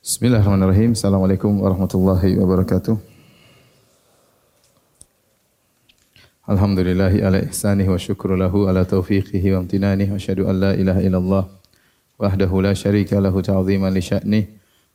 [0.00, 0.96] Bismillahirrahmanirrahim.
[0.96, 2.96] Assalamualaikum warahmatullahi wabarakatuh.
[6.48, 11.04] Alhamdulillahi ala ihsanih wa syukru lahu ala taufiqihi wa amtinanih wa asyhadu an la ilaha
[11.04, 11.44] illallah
[12.16, 14.48] wahdahu la syarika lahu ta'ziman li sya'nih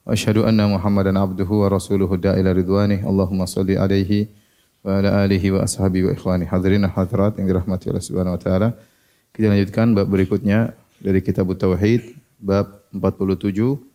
[0.09, 3.05] wa asyhadu anna Muhammadan abduhu wa rasuluhu da'ila ridwanih.
[3.05, 4.33] Allahumma salli alaihi
[4.81, 6.49] wa ala alihi wa ashabihi wa ikhwani.
[6.49, 8.73] Hadirin hadirat yang dirahmati Allah Subhanahu wa taala.
[9.37, 13.93] Kita lanjutkan bab berikutnya dari kitab Tauhid bab 47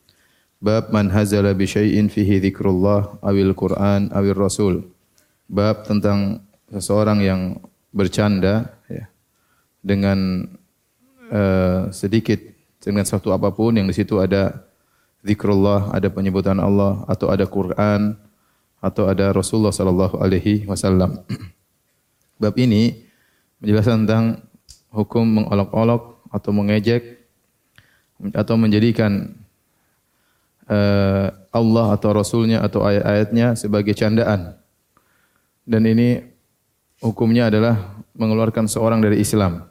[0.60, 4.84] bab man hazala bi syai'in fihi dzikrullah awil Qur'an awil Rasul.
[5.50, 7.40] Bab tentang seseorang yang
[7.90, 9.10] bercanda ya,
[9.82, 10.46] dengan
[11.32, 12.38] uh, sedikit
[12.78, 14.62] dengan satu apa pun yang di situ ada
[15.26, 18.14] zikrullah, ada penyebutan Allah atau ada Quran
[18.80, 21.20] atau ada Rasulullah sallallahu alaihi wasallam.
[22.40, 23.04] Bab ini
[23.60, 24.24] menjelaskan tentang
[24.94, 27.20] hukum mengolok-olok atau mengejek
[28.32, 29.39] atau menjadikan
[30.70, 34.54] uh, Allah atau Rasulnya atau ayat-ayatnya sebagai candaan.
[35.66, 36.22] Dan ini
[37.02, 39.66] hukumnya adalah mengeluarkan seorang dari Islam.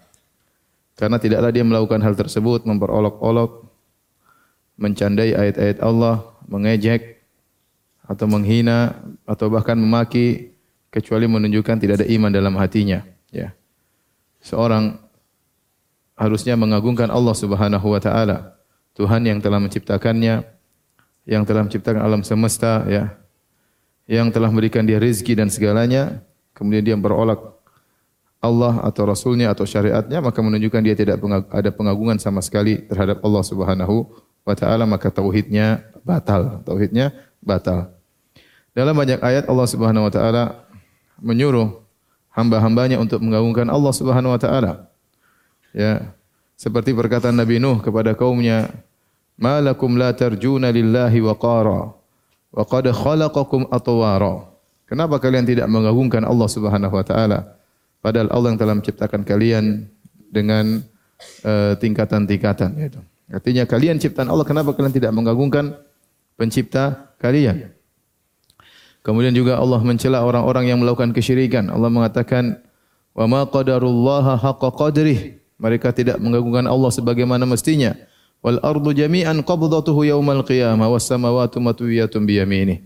[1.00, 3.72] Karena tidaklah dia melakukan hal tersebut, memperolok-olok,
[4.76, 7.24] mencandai ayat-ayat Allah, mengejek,
[8.04, 10.52] atau menghina, atau bahkan memaki,
[10.92, 13.06] kecuali menunjukkan tidak ada iman dalam hatinya.
[13.32, 13.56] Ya.
[14.44, 15.00] Seorang
[16.20, 18.60] harusnya mengagungkan Allah Subhanahu wa taala,
[19.00, 20.59] Tuhan yang telah menciptakannya,
[21.30, 23.14] yang telah menciptakan alam semesta, ya.
[24.10, 26.26] Yang telah memberikan dia rezeki dan segalanya,
[26.58, 27.38] kemudian dia berolak
[28.42, 31.22] Allah atau Rasulnya atau syariatnya, maka menunjukkan dia tidak
[31.54, 34.10] ada pengagungan sama sekali terhadap Allah Subhanahu
[34.42, 36.66] wa taala, maka tauhidnya batal.
[36.66, 37.94] Tauhidnya batal.
[38.74, 40.44] Dalam banyak ayat Allah Subhanahu wa taala
[41.22, 41.84] menyuruh
[42.34, 44.90] hamba-hambanya untuk mengagungkan Allah Subhanahu wa taala.
[45.76, 46.18] Ya.
[46.60, 48.68] Seperti perkataan Nabi Nuh kepada kaumnya,
[49.40, 51.96] "Malakum la tarjuna lillahi waqara
[52.52, 54.52] wa qad khalaqakum atwara."
[54.90, 57.56] Kenapa kalian tidak mengagungkan Allah Subhanahu wa taala?
[58.04, 59.86] Padahal Allah yang telah menciptakan kalian
[60.32, 60.82] dengan
[61.46, 63.00] uh, tingkatan-tingkatan gitu.
[63.30, 65.78] Artinya kalian ciptaan Allah, kenapa kalian tidak mengagungkan
[66.34, 67.70] pencipta kalian?
[69.06, 71.70] Kemudian juga Allah mencela orang-orang yang melakukan kesyirikan.
[71.70, 72.58] Allah mengatakan,
[73.14, 77.94] "Wa ma qadarullaha haqqa qadrih." Mereka tidak mengagungkan Allah sebagaimana mestinya.
[78.40, 82.80] Wal ardu jami'an qabdatuhu yaumal qiyamah was samawati matwiyatun bi yaminih.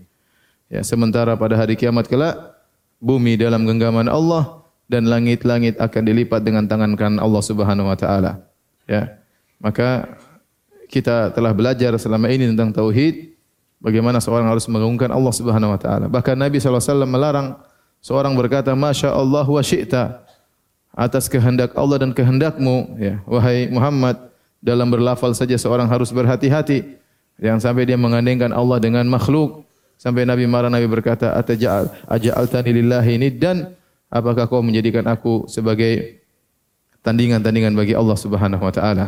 [0.66, 2.34] Ya, sementara pada hari kiamat kelak
[2.98, 8.42] bumi dalam genggaman Allah dan langit-langit akan dilipat dengan tangan kanan Allah Subhanahu wa taala.
[8.90, 9.22] Ya.
[9.62, 10.18] Maka
[10.90, 13.32] kita telah belajar selama ini tentang tauhid,
[13.78, 16.06] bagaimana seorang harus mengagungkan Allah Subhanahu wa taala.
[16.10, 17.56] Bahkan Nabi SAW melarang
[18.02, 20.24] seorang berkata, "Masya Allah wa syi'ta."
[20.94, 23.18] Atas kehendak Allah dan kehendakmu, ya.
[23.26, 24.30] Wahai Muhammad,
[24.64, 26.96] dalam berlafal saja seorang harus berhati-hati.
[27.36, 29.68] Jangan sampai dia mengandengkan Allah dengan makhluk.
[30.00, 33.76] Sampai Nabi marah, Nabi berkata, Ataja'al aja'altani lillahi niddan,
[34.08, 36.24] apakah kau menjadikan aku sebagai
[37.04, 39.06] tandingan-tandingan bagi Allah Subhanahu wa taala?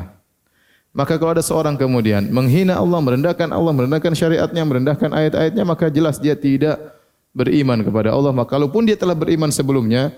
[0.96, 6.16] Maka kalau ada seorang kemudian menghina Allah, merendahkan Allah, merendahkan syariatnya, merendahkan ayat-ayatnya, maka jelas
[6.20, 6.80] dia tidak
[7.36, 8.32] beriman kepada Allah.
[8.32, 10.12] Maka kalaupun dia telah beriman sebelumnya,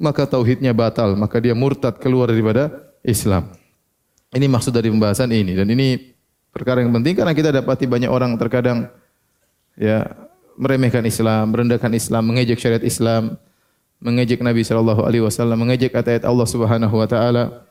[0.00, 2.72] maka tauhidnya batal, maka dia murtad keluar daripada
[3.04, 3.52] Islam.
[4.28, 6.12] Ini maksud dari pembahasan ini dan ini
[6.52, 8.92] perkara yang penting karena kita dapati banyak orang terkadang
[9.78, 10.04] ya
[10.58, 13.38] meremehkan Islam, merendahkan Islam, mengejek syariat Islam,
[14.02, 17.64] mengejek Nabi sallallahu alaihi wasallam, mengejek ayat-ayat Allah Subhanahu wa taala.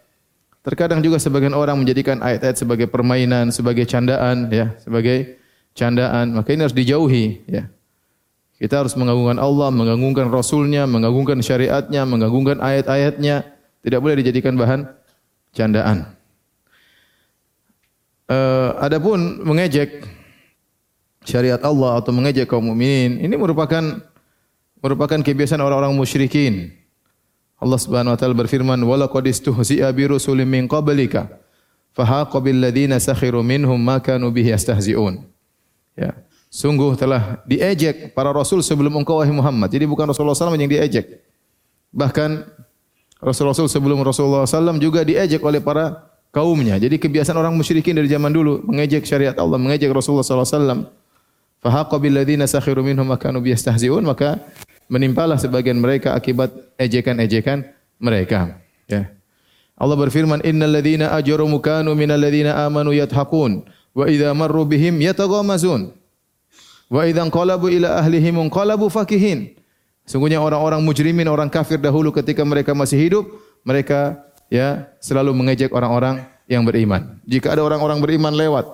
[0.63, 5.39] Terkadang juga sebagian orang menjadikan ayat-ayat sebagai permainan, sebagai candaan ya, sebagai
[5.77, 6.35] candaan.
[6.35, 7.69] Maka ini harus dijauhi ya.
[8.57, 13.45] Kita harus mengagungkan Allah, mengagungkan Rasulnya, mengagungkan syariatnya, mengagungkan ayat-ayatnya.
[13.85, 14.89] Tidak boleh dijadikan bahan
[15.53, 16.16] candaan.
[18.27, 20.03] Uh, adapun mengejek
[21.23, 24.03] syariat Allah atau mengejek kaum mukminin ini merupakan
[24.83, 26.75] merupakan kebiasaan orang-orang musyrikin.
[27.57, 31.31] Allah Subhanahu wa taala berfirman, "Wa laqad istuhzi'a bi rusulin min qablika
[31.95, 35.23] fahaqa bil ladzina sakhiru minhum ma kanu bihi yastahzi'un."
[35.95, 36.13] Ya.
[36.51, 39.67] Sungguh telah diejek para rasul sebelum engkau wahai Muhammad.
[39.67, 41.23] Jadi bukan Rasulullah SAW yang diejek.
[41.91, 42.43] Bahkan
[43.17, 46.07] Rasul-Rasul sebelum Rasulullah SAW juga diejek oleh para
[46.37, 46.77] kaumnya.
[46.77, 50.85] Jadi kebiasaan orang musyrikin dari zaman dulu mengejek syariat Allah, mengejek Rasulullah SAW.
[51.57, 54.37] Fahaqa bil ladzina sakhiru minhum makanu biyastahzi'un maka
[54.85, 57.65] menimpalah sebagian mereka akibat ejekan-ejekan
[57.97, 58.61] mereka.
[58.85, 59.09] Ya.
[59.73, 63.65] Allah berfirman, "Innal ladzina ajramu kanu minal ladzina amanu yathaqun
[63.97, 65.89] wa idza marru bihim yataghamazun
[66.93, 69.57] wa idza qalabu ila ahlihim qalabu fakihin."
[70.07, 73.25] Sungguhnya orang-orang mujrimin, orang kafir dahulu ketika mereka masih hidup,
[73.65, 77.19] mereka ya selalu mengejek orang-orang yang beriman.
[77.27, 78.65] Jika ada orang-orang beriman lewat,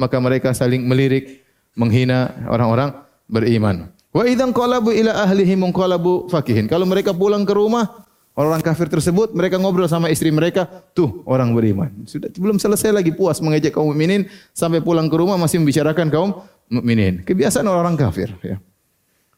[0.00, 1.44] maka mereka saling melirik,
[1.76, 2.96] menghina orang-orang
[3.28, 3.92] beriman.
[4.08, 6.66] Wa idzan qalabu ila ahlihim munqalabu fakihin.
[6.66, 10.64] Kalau mereka pulang ke rumah, orang kafir tersebut mereka ngobrol sama istri mereka,
[10.96, 11.92] tuh orang beriman.
[12.08, 14.26] Sudah belum selesai lagi puas mengejek kaum mukminin
[14.56, 16.30] sampai pulang ke rumah masih membicarakan kaum
[16.72, 17.20] mukminin.
[17.22, 18.56] Kebiasaan orang-orang kafir ya.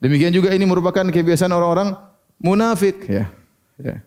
[0.00, 1.92] Demikian juga ini merupakan kebiasaan orang-orang
[2.40, 3.28] munafik ya.
[3.76, 4.00] ya.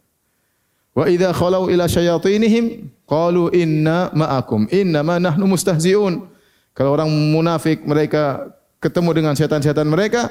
[0.94, 6.30] Wa idza khalau ila syayatinihim qalu inna ma'akum innama nahnu mustahziun.
[6.74, 10.30] Kalau orang munafik mereka ketemu dengan setan-setan mereka,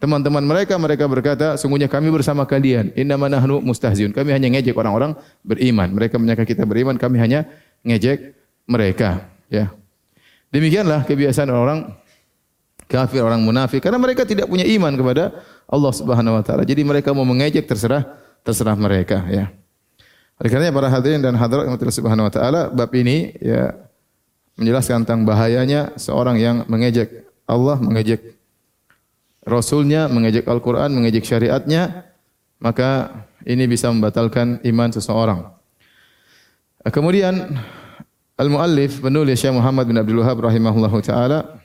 [0.00, 2.92] teman-teman mereka mereka berkata, sungguhnya kami bersama kalian.
[2.96, 4.12] Innama nahnu mustahziun.
[4.12, 5.88] Kami hanya ngejek orang-orang beriman.
[5.92, 7.48] Mereka menyangka kita beriman, kami hanya
[7.84, 8.36] ngejek
[8.68, 9.72] mereka, ya.
[10.48, 11.92] Demikianlah kebiasaan orang
[12.88, 16.64] kafir, orang munafik karena mereka tidak punya iman kepada Allah Subhanahu wa taala.
[16.64, 18.08] Jadi mereka mau mengejek terserah
[18.40, 19.52] terserah mereka ya.
[20.38, 23.74] Oleh para hadirin dan hadirat Allah Subhanahu wa taala bab ini ya
[24.54, 28.38] menjelaskan tentang bahayanya seorang yang mengejek Allah, mengejek
[29.48, 32.04] Rasulnya, mengejek Al-Quran, mengejek syariatnya,
[32.60, 35.40] maka ini bisa membatalkan iman seseorang.
[36.86, 37.58] Kemudian
[38.38, 41.58] Al-Muallif penulis Syekh Muhammad bin Abdul Wahab rahimahullahu taala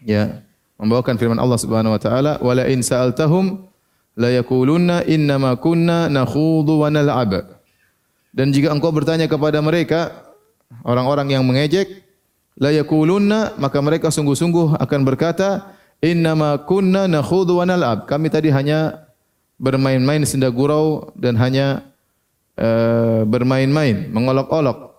[0.00, 0.40] ya
[0.80, 3.68] membawakan firman Allah Subhanahu wa taala wala in sa'altahum
[4.16, 7.53] la yaqulunna innama kunna nakhudhu wa nal'ab
[8.34, 10.34] dan jika engkau bertanya kepada mereka
[10.82, 12.02] orang-orang yang mengejek
[12.58, 19.06] la yaqulunna maka mereka sungguh-sungguh akan berkata innama kunna nakhudhu wa nal'ab kami tadi hanya
[19.62, 21.86] bermain-main senda gurau dan hanya
[22.58, 24.94] uh, bermain-main mengolok-olok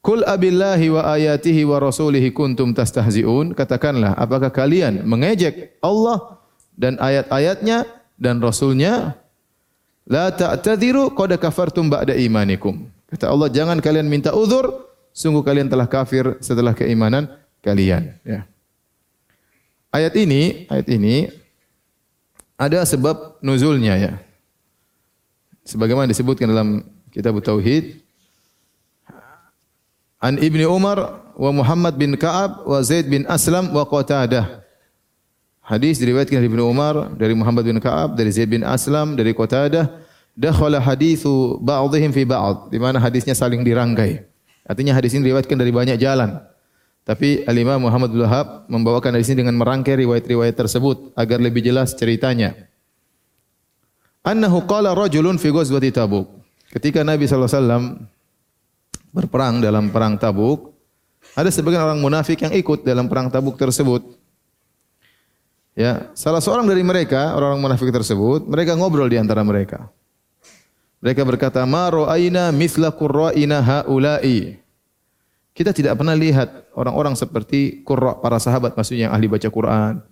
[0.00, 3.52] Kul abillahi wa ayatihi wa rasulihi kuntum tastahzi'un.
[3.52, 6.40] Katakanlah, apakah kalian mengejek Allah
[6.72, 7.84] dan ayat-ayatnya
[8.16, 9.19] dan Rasulnya?
[10.08, 12.88] La ta'tadiru qad kafartum ba'da imanikum.
[13.10, 17.26] Kata Allah, jangan kalian minta uzur, sungguh kalian telah kafir setelah keimanan
[17.60, 18.14] kalian.
[18.22, 18.46] Ya.
[19.90, 21.28] Ayat ini, ayat ini
[22.54, 24.12] ada sebab nuzulnya ya.
[25.66, 27.98] Sebagaimana disebutkan dalam kitab Tauhid,
[30.20, 34.59] An Ibni Umar wa Muhammad bin Ka'ab wa Zaid bin Aslam wa Qatadah.
[35.70, 40.02] Hadis diriwayatkan dari Ibnu Umar, dari Muhammad bin Ka'ab, dari Zaid bin Aslam, dari Qatadah.
[40.34, 42.74] Dakhala hadithu ba'dihim fi ba'd.
[42.74, 44.26] Di mana hadisnya saling dirangkai.
[44.66, 46.42] Artinya hadis ini diriwayatkan dari banyak jalan.
[47.06, 51.94] Tapi Al-Imam Muhammad bin Wahab membawakan hadis ini dengan merangkai riwayat-riwayat tersebut agar lebih jelas
[51.94, 52.54] ceritanya.
[54.26, 56.34] Annahu qala rajulun fi ghazwati Tabuk.
[56.74, 57.84] Ketika Nabi sallallahu alaihi wasallam
[59.14, 60.74] berperang dalam perang Tabuk,
[61.38, 64.19] ada sebagian orang munafik yang ikut dalam perang Tabuk tersebut.
[65.78, 69.86] Ya, salah seorang dari mereka, orang-orang munafik tersebut, mereka ngobrol di antara mereka.
[71.00, 74.60] Mereka berkata, "Ma ra'aina mithla qurra'ina haula'i."
[75.56, 80.04] Kita tidak pernah lihat orang-orang seperti qurra para sahabat maksudnya yang ahli baca Quran.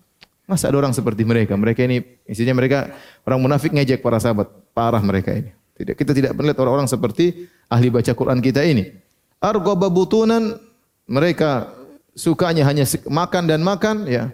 [0.49, 1.53] Masa ada orang seperti mereka?
[1.53, 2.89] Mereka ini isinya mereka
[3.21, 5.53] orang munafik ngejek para sahabat, parah mereka ini.
[5.77, 8.89] Tidak, kita tidak pernah lihat orang-orang seperti ahli baca Quran kita ini.
[9.39, 10.57] Argoba butunan
[11.05, 11.71] mereka
[12.17, 14.33] sukanya hanya makan dan makan ya.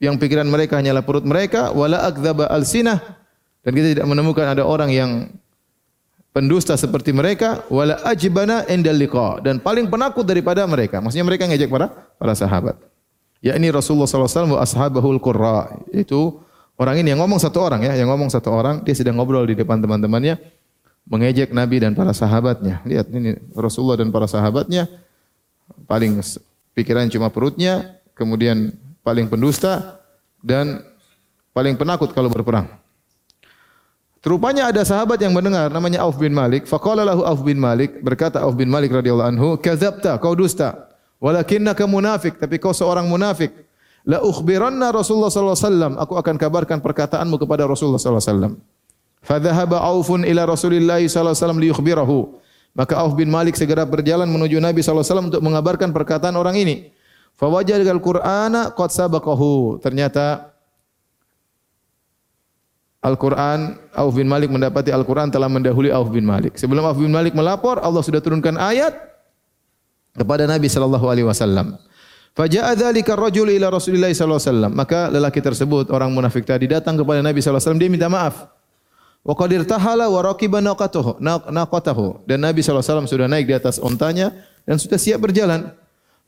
[0.00, 2.98] Yang pikiran mereka hanyalah perut mereka wala akdzaba alsinah
[3.60, 5.28] dan kita tidak menemukan ada orang yang
[6.32, 8.96] pendusta seperti mereka wala ajbana indal
[9.44, 11.04] dan paling penakut daripada mereka.
[11.04, 12.80] Maksudnya mereka ngejek para para sahabat.
[13.44, 15.60] Yakni Rasulullah sallallahu alaihi wasallam wa ashabahul qurra.
[15.92, 16.40] Itu
[16.80, 19.52] Orang ini yang ngomong satu orang ya, yang ngomong satu orang, dia sedang ngobrol di
[19.52, 20.40] depan teman-temannya,
[21.04, 22.80] mengejek Nabi dan para sahabatnya.
[22.88, 24.88] Lihat ini Rasulullah dan para sahabatnya
[25.84, 26.24] paling
[26.72, 30.00] pikiran cuma perutnya, kemudian paling pendusta
[30.40, 30.84] dan
[31.52, 32.68] paling penakut kalau berperang.
[34.20, 36.68] Terupanya ada sahabat yang mendengar namanya Auf bin Malik.
[36.68, 40.92] Faqala lahu Auf bin Malik, berkata Auf bin Malik radhiyallahu anhu, "Kadzabta, kau dusta.
[41.16, 43.48] Walakinnaka munafik, tapi kau seorang munafik."
[44.04, 48.52] La ukhbiranna Rasulullah sallallahu alaihi wasallam, aku akan kabarkan perkataanmu kepada Rasulullah sallallahu alaihi wasallam.
[49.20, 52.18] Fadhahaba Aufun ila Rasulillah sallallahu alaihi wasallam liyukhbirahu.
[52.76, 56.60] Maka Auf bin Malik segera berjalan menuju Nabi sallallahu alaihi wasallam untuk mengabarkan perkataan orang
[56.60, 56.92] ini.
[57.40, 59.80] Fawajadal Qur'ana qad sabaqahu.
[59.80, 60.52] Ternyata
[63.00, 66.60] Al-Quran, Auf bin Malik mendapati Al-Quran telah mendahului Auf bin Malik.
[66.60, 68.92] Sebelum Auf bin Malik melapor, Allah sudah turunkan ayat
[70.12, 71.80] kepada Nabi sallallahu alaihi wasallam.
[72.36, 74.72] Faja'a dzalika ar-rajul ila Rasulillah sallallahu alaihi wasallam.
[74.76, 78.52] Maka lelaki tersebut orang munafik tadi datang kepada Nabi sallallahu alaihi wasallam dia minta maaf.
[79.24, 82.28] Wa qad irtahala wa raqiba naqatahu naqatahu.
[82.28, 84.28] Dan Nabi sallallahu alaihi wasallam sudah naik di atas ontanya
[84.68, 85.72] dan sudah siap berjalan.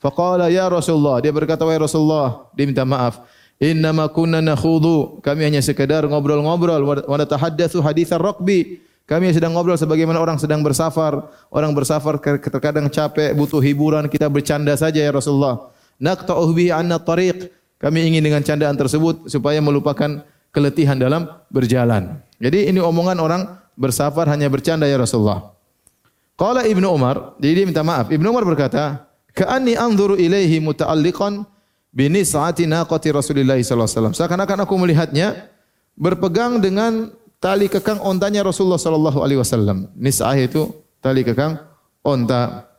[0.03, 3.23] Faqala ya Rasulullah, dia berkata wahai Rasulullah, dia minta maaf.
[3.63, 8.83] Innama kunna nakhudu, kami hanya sekedar ngobrol-ngobrol wa natahaddatsu haditsar raqbi.
[9.07, 11.31] Kami sedang ngobrol sebagaimana orang sedang bersafar.
[11.55, 15.71] Orang bersafar terkadang capek, butuh hiburan, kita bercanda saja ya Rasulullah.
[16.03, 17.55] naqta'u bihi 'anna tariq.
[17.79, 22.19] Kami ingin dengan candaan tersebut supaya melupakan keletihan dalam berjalan.
[22.43, 23.43] Jadi ini omongan orang
[23.79, 25.55] bersafar hanya bercanda ya Rasulullah.
[26.35, 28.11] Qala Ibnu Umar, jadi dia minta maaf.
[28.11, 31.45] Ibnu Umar berkata, "Ka'anni anzuru ilaihi muta'alliqan
[31.93, 35.49] bi nis'ati naqati Rasulillah sallallahu alaihi wasallam." Seakan-akan aku melihatnya
[35.97, 37.11] berpegang dengan
[37.43, 39.91] tali kekang ontanya Rasulullah sallallahu alaihi wasallam.
[39.99, 40.71] Nis'ah itu
[41.03, 41.59] tali kekang
[42.07, 42.71] onta.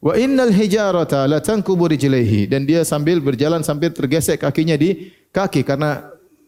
[0.00, 5.64] Wa innal hijarata la tankubu rijlaihi dan dia sambil berjalan sambil tergesek kakinya di kaki
[5.64, 6.04] karena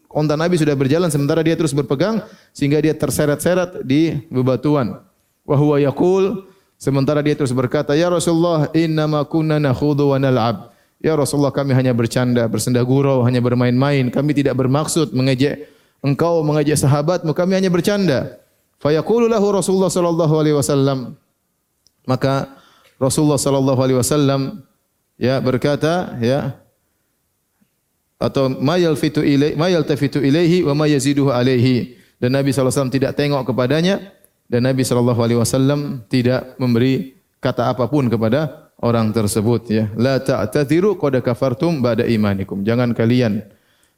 [0.09, 2.25] onta Nabi sudah berjalan sementara dia terus berpegang
[2.57, 5.05] sehingga dia terseret-seret di bebatuan.
[5.45, 6.48] Wa huwa yaqul
[6.78, 11.94] sementara dia terus berkata, "Ya Rasulullah, innama kunna nakhudhu wa nal'ab." Ya Rasulullah, kami hanya
[11.94, 14.11] bercanda, bersenda gurau, hanya bermain-main.
[14.11, 15.70] Kami tidak bermaksud mengejek
[16.02, 17.30] engkau, mengejek sahabatmu.
[17.35, 18.38] Kami hanya bercanda.
[18.82, 21.18] Fayaqulu Rasulullah sallallahu alaihi wasallam.
[22.02, 22.50] Maka
[22.99, 24.66] Rasulullah sallallahu alaihi wasallam
[25.14, 26.58] ya berkata ya
[28.18, 32.78] atau mayal fitu ilai mayal tafitu ilaihi wa ma yaziduhu alaihi dan Nabi sallallahu alaihi
[32.82, 34.02] wasallam tidak tengok kepadanya
[34.49, 40.19] dan Nabi sallallahu alaihi wasallam tidak memberi kata apa pun kepada orang tersebut ya la
[40.19, 43.45] ta'tadiru qad kafartum ba'da imanikum jangan kalian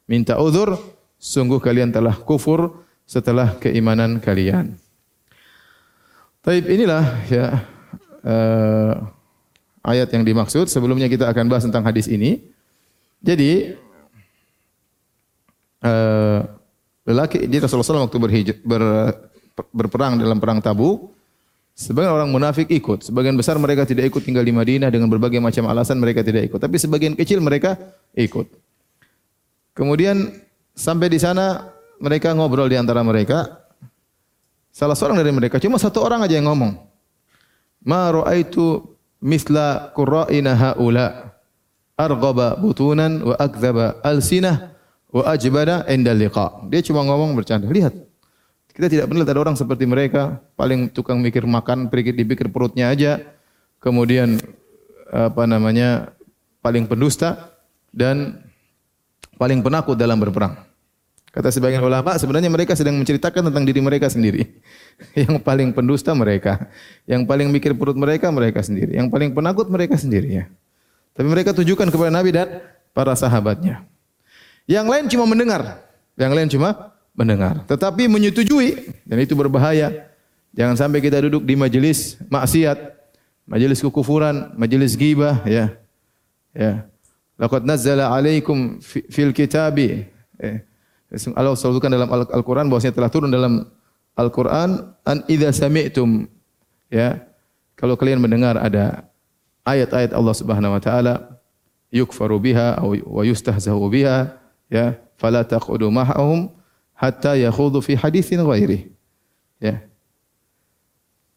[0.05, 0.77] minta uzur
[1.17, 4.77] sungguh kalian telah kufur setelah keimanan kalian
[6.41, 7.45] Taib inilah ya
[8.25, 8.93] uh,
[9.85, 10.65] ayat yang dimaksud.
[10.69, 12.41] Sebelumnya kita akan bahas tentang hadis ini.
[13.21, 13.77] Jadi
[15.85, 16.41] uh,
[17.05, 18.81] lelaki di Rasulullah SAW waktu berhijr, ber,
[19.69, 21.13] berperang dalam perang Tabuk,
[21.77, 23.05] sebagian orang munafik ikut.
[23.05, 26.57] Sebagian besar mereka tidak ikut tinggal di Madinah dengan berbagai macam alasan mereka tidak ikut.
[26.57, 27.77] Tapi sebagian kecil mereka
[28.17, 28.49] ikut.
[29.77, 30.33] Kemudian
[30.73, 33.61] sampai di sana mereka ngobrol di antara mereka.
[34.71, 36.79] Salah seorang dari mereka, cuma satu orang aja yang ngomong.
[37.83, 38.87] Ma ra'aitu
[39.19, 41.35] misla qurra'ina haula
[41.99, 44.71] arghaba butunan wa akdzaba alsinah
[45.11, 46.65] wa ajbada inda liqa.
[46.71, 47.67] Dia cuma ngomong bercanda.
[47.67, 48.10] Lihat.
[48.71, 53.19] Kita tidak pernah ada orang seperti mereka, paling tukang mikir makan, pikir dipikir perutnya aja.
[53.83, 54.39] Kemudian
[55.11, 56.15] apa namanya?
[56.61, 57.57] paling pendusta
[57.89, 58.37] dan
[59.35, 60.61] paling penakut dalam berperang.
[61.31, 64.45] Kata sebagian ulama, sebenarnya mereka sedang menceritakan tentang diri mereka sendiri.
[65.17, 66.69] Yang paling pendusta mereka,
[67.09, 70.45] yang paling mikir perut mereka mereka sendiri, yang paling penakut mereka sendiri ya.
[71.17, 72.61] Tapi mereka tujukan kepada Nabi dan
[72.93, 73.81] para sahabatnya.
[74.69, 75.81] Yang lain cuma mendengar,
[76.19, 80.09] yang lain cuma mendengar, tetapi menyetujui dan itu berbahaya.
[80.51, 82.75] Jangan sampai kita duduk di majelis maksiat,
[83.47, 85.71] majelis kekufuran, majelis ghibah ya.
[86.51, 86.83] Ya.
[87.39, 90.05] Laqad nazzala alaikum fil kitabi.
[90.35, 90.71] Eh
[91.35, 93.67] Allah sebutkan dalam Al-Qur'an bahwasanya telah turun dalam
[94.15, 96.23] Al-Qur'an an idza sami'tum
[96.87, 97.19] ya
[97.75, 99.11] kalau kalian mendengar ada
[99.67, 101.35] ayat-ayat Allah Subhanahu wa taala
[101.91, 104.39] yukfaru biha atau wa yustahzahu biha
[104.71, 106.47] ya fala taqudu ma'ahum
[107.01, 108.93] hatta yakhudu fi haditsin ghairi
[109.57, 109.81] ya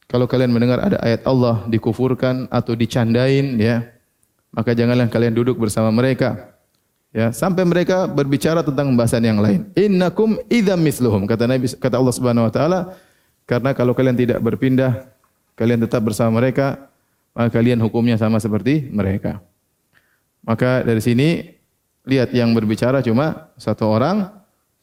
[0.05, 3.89] kalau kalian mendengar ada ayat Allah dikufurkan atau dicandain ya
[4.53, 6.55] maka janganlah kalian duduk bersama mereka
[7.15, 9.71] Ya, sampai mereka berbicara tentang pembahasan yang lain.
[9.79, 12.99] Innakum idzam misluhum kata Nabi kata Allah Subhanahu wa taala,
[13.47, 15.07] karena kalau kalian tidak berpindah,
[15.55, 16.91] kalian tetap bersama mereka,
[17.31, 19.39] maka kalian hukumnya sama seperti mereka.
[20.43, 21.55] Maka dari sini
[22.03, 24.34] lihat yang berbicara cuma satu orang,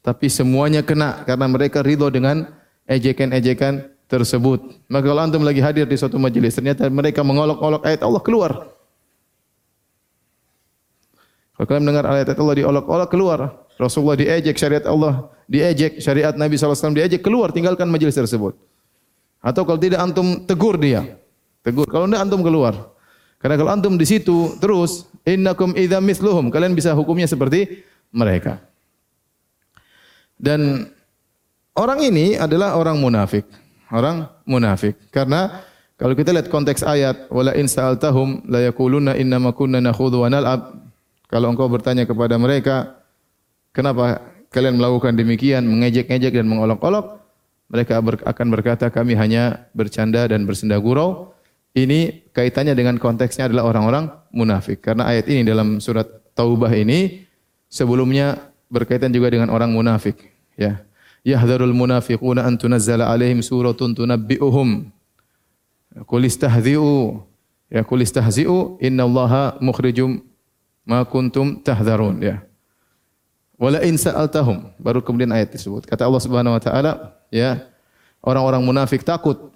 [0.02, 2.50] tapi semuanya kena karena mereka ridho dengan
[2.90, 4.60] ejekan-ejekan tersebut.
[4.92, 8.52] Maka kalau antum lagi hadir di suatu majelis, ternyata mereka mengolok-olok ayat Allah keluar.
[11.56, 13.40] Kalau kalian mendengar ayat Allah diolok-olok keluar.
[13.78, 18.58] Rasulullah diejek, syariat Allah diejek, syariat Nabi SAW diejek, keluar, tinggalkan majelis tersebut.
[19.42, 21.18] Atau kalau tidak antum tegur dia.
[21.62, 21.86] Tegur.
[21.90, 22.74] Kalau tidak antum keluar.
[23.42, 27.82] Karena kalau antum di situ terus, innakum idza misluhum, kalian bisa hukumnya seperti
[28.14, 28.62] mereka.
[30.42, 30.90] Dan
[31.78, 33.46] orang ini adalah orang munafik.
[33.94, 34.98] Orang munafik.
[35.14, 35.62] Karena
[36.02, 40.82] kalau kita lihat konteks ayat, wala in sa'altahum la yaquluna innama kunna nakhudhu wa nal'ab
[41.32, 43.00] kalau engkau bertanya kepada mereka,
[43.72, 44.20] kenapa
[44.52, 47.24] kalian melakukan demikian, mengejek-ngejek dan mengolok-olok,
[47.72, 51.32] mereka akan berkata kami hanya bercanda dan bersenda gurau.
[51.72, 54.84] Ini kaitannya dengan konteksnya adalah orang-orang munafik.
[54.84, 56.04] Karena ayat ini dalam surat
[56.36, 57.24] Taubah ini
[57.72, 60.31] sebelumnya berkaitan juga dengan orang munafik.
[60.60, 60.84] Ya.
[61.22, 64.90] Yahdharul munafiquna an tunazzala alaihim suratun tunabbi'uhum.
[66.08, 67.22] Qul istahzi'u.
[67.72, 70.20] Ya qul istahzi'u innallaha mukhrijum
[70.84, 72.44] ma kuntum tahdharun ya.
[73.62, 75.86] Wala in sa'altahum baru kemudian ayat tersebut.
[75.86, 76.92] Kata Allah Subhanahu wa taala,
[77.30, 77.62] ya,
[78.26, 79.54] orang-orang munafik takut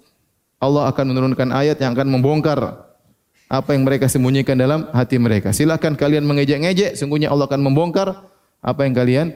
[0.62, 2.86] Allah akan menurunkan ayat yang akan membongkar
[3.46, 5.50] apa yang mereka sembunyikan dalam hati mereka.
[5.54, 8.26] Silakan kalian mengejek-ngejek, sungguhnya Allah akan membongkar
[8.62, 9.26] apa yang kalian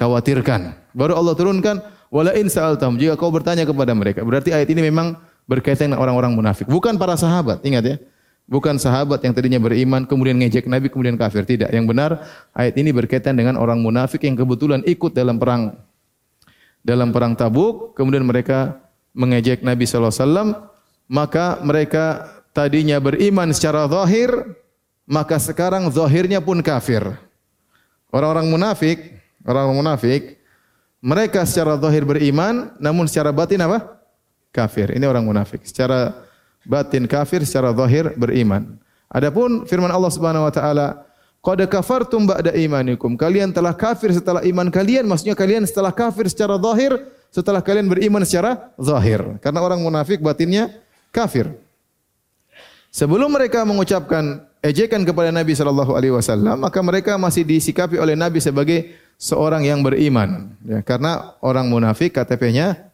[0.00, 0.72] khawatirkan.
[0.96, 1.76] Baru Allah turunkan
[2.08, 4.24] wala in sa'altahum jika kau bertanya kepada mereka.
[4.24, 7.60] Berarti ayat ini memang berkaitan dengan orang-orang munafik, bukan para sahabat.
[7.60, 7.96] Ingat ya.
[8.50, 11.46] Bukan sahabat yang tadinya beriman kemudian ngejek Nabi kemudian kafir.
[11.46, 11.70] Tidak.
[11.70, 12.10] Yang benar
[12.50, 15.78] ayat ini berkaitan dengan orang munafik yang kebetulan ikut dalam perang
[16.80, 18.80] dalam perang Tabuk, kemudian mereka
[19.12, 20.48] mengejek Nabi sallallahu alaihi wasallam,
[21.06, 22.26] maka mereka
[22.56, 24.32] tadinya beriman secara zahir,
[25.04, 27.04] maka sekarang zahirnya pun kafir.
[28.10, 30.22] Orang-orang munafik, orang-orang munafik,
[31.00, 34.00] mereka secara zahir beriman, namun secara batin apa?
[34.52, 34.92] Kafir.
[34.92, 35.64] Ini orang munafik.
[35.64, 36.12] Secara
[36.66, 38.76] batin kafir, secara zahir beriman.
[39.08, 40.86] Adapun firman Allah Subhanahu wa taala,
[41.40, 46.60] "Qad kafartum ba'da imanikum." Kalian telah kafir setelah iman kalian, maksudnya kalian setelah kafir secara
[46.60, 46.94] zahir,
[47.32, 49.40] setelah kalian beriman secara zahir.
[49.40, 50.68] Karena orang munafik batinnya
[51.10, 51.50] kafir.
[52.90, 58.42] Sebelum mereka mengucapkan ejekan kepada Nabi sallallahu alaihi wasallam, maka mereka masih disikapi oleh Nabi
[58.42, 60.56] sebagai seorang yang beriman.
[60.64, 62.88] Ya, karena orang munafik KTP-nya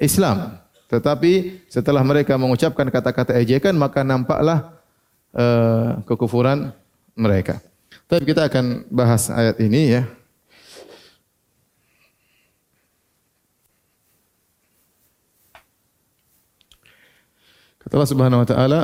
[0.00, 0.56] Islam.
[0.88, 4.80] Tetapi setelah mereka mengucapkan kata-kata ejekan, maka nampaklah
[5.36, 6.72] uh, kekufuran
[7.12, 7.60] mereka.
[8.08, 10.02] Tapi kita akan bahas ayat ini ya.
[17.86, 18.80] Kata Allah Subhanahu wa taala,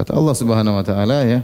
[0.00, 1.40] Kata Allah Subhanahu wa taala ya.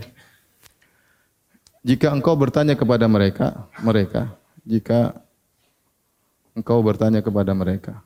[1.81, 4.37] Jika engkau bertanya kepada mereka, mereka,
[4.69, 5.17] jika
[6.53, 8.05] engkau bertanya kepada mereka.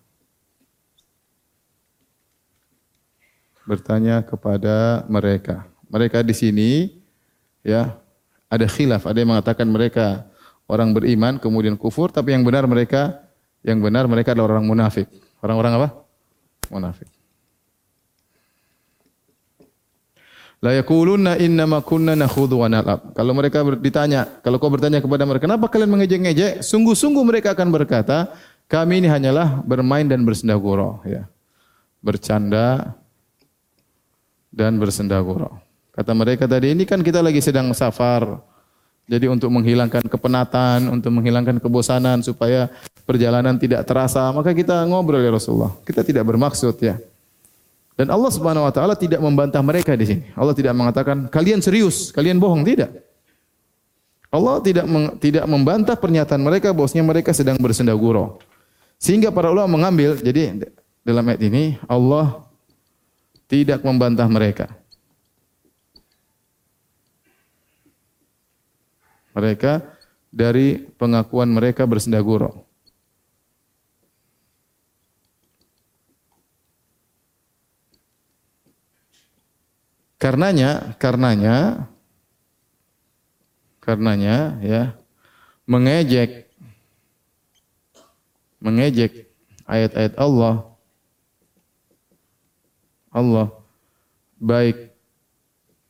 [3.66, 5.66] Bertanya kepada mereka.
[5.90, 6.70] Mereka di sini
[7.66, 7.98] ya
[8.46, 10.22] ada khilaf, ada yang mengatakan mereka
[10.70, 13.26] orang beriman kemudian kufur, tapi yang benar mereka
[13.66, 15.10] yang benar mereka adalah orang munafik.
[15.42, 15.88] Orang-orang apa?
[16.70, 17.19] Munafik.
[20.60, 23.16] La yaquluna innama kunna nakhudhu wa nal'ab.
[23.16, 26.60] Kalau mereka ditanya, kalau kau bertanya kepada mereka, kenapa kalian mengejek-ngejek?
[26.60, 28.28] Sungguh-sungguh mereka akan berkata,
[28.68, 31.24] kami ini hanyalah bermain dan bersenda gurau, ya.
[32.04, 32.92] Bercanda
[34.52, 35.56] dan bersenda gurau.
[35.96, 38.44] Kata mereka tadi, ini kan kita lagi sedang safar.
[39.10, 42.70] Jadi untuk menghilangkan kepenatan, untuk menghilangkan kebosanan supaya
[43.08, 45.72] perjalanan tidak terasa, maka kita ngobrol ya Rasulullah.
[45.88, 47.00] Kita tidak bermaksud ya.
[48.00, 50.22] Dan Allah Subhanahu wa taala tidak membantah mereka di sini.
[50.32, 52.96] Allah tidak mengatakan kalian serius, kalian bohong, tidak.
[54.32, 54.88] Allah tidak
[55.20, 58.40] tidak membantah pernyataan mereka bahwasanya mereka sedang bersenda gurau.
[58.96, 60.64] Sehingga para ulama mengambil jadi
[61.04, 62.40] dalam ayat ini Allah
[63.44, 64.72] tidak membantah mereka.
[69.36, 69.84] Mereka
[70.32, 72.64] dari pengakuan mereka bersenda gurau.
[80.20, 81.88] Karenanya, karenanya,
[83.80, 84.82] karenanya ya
[85.64, 86.52] mengejek
[88.60, 89.32] mengejek
[89.64, 90.68] ayat-ayat Allah
[93.10, 93.48] Allah
[94.36, 94.92] baik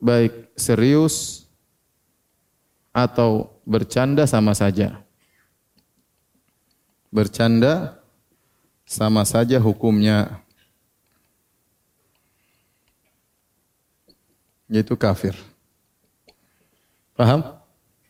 [0.01, 1.45] baik serius
[2.91, 4.99] atau bercanda sama saja.
[7.13, 8.01] Bercanda
[8.87, 10.43] sama saja hukumnya.
[14.71, 15.35] Yaitu kafir.
[17.19, 17.43] Paham?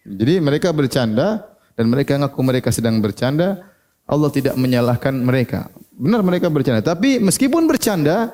[0.04, 1.42] Jadi mereka bercanda
[1.74, 3.64] dan mereka ngaku mereka sedang bercanda,
[4.04, 5.72] Allah tidak menyalahkan mereka.
[5.96, 8.30] Benar mereka bercanda, tapi meskipun bercanda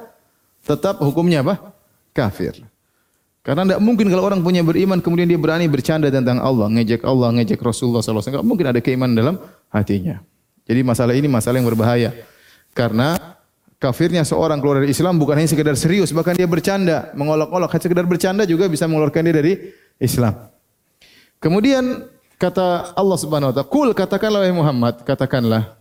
[0.66, 1.72] tetap hukumnya apa?
[2.10, 2.58] Kafir.
[3.46, 7.30] Karena tidak mungkin kalau orang punya beriman kemudian dia berani bercanda tentang Allah, ngejek Allah,
[7.30, 8.18] ngejek Rasulullah SAW.
[8.18, 9.36] Tidak mungkin ada keimanan dalam
[9.70, 10.18] hatinya.
[10.66, 12.10] Jadi masalah ini masalah yang berbahaya.
[12.74, 13.14] Karena
[13.76, 18.06] kafirnya seorang keluar dari Islam bukan hanya sekedar serius, bahkan dia bercanda, mengolok-olok, hanya sekedar
[18.08, 19.52] bercanda juga bisa mengeluarkan dia dari
[20.00, 20.34] Islam.
[21.36, 22.08] Kemudian
[22.40, 25.76] kata Allah Subhanahu wa taala, "Kul katakanlah wahai Muhammad, katakanlah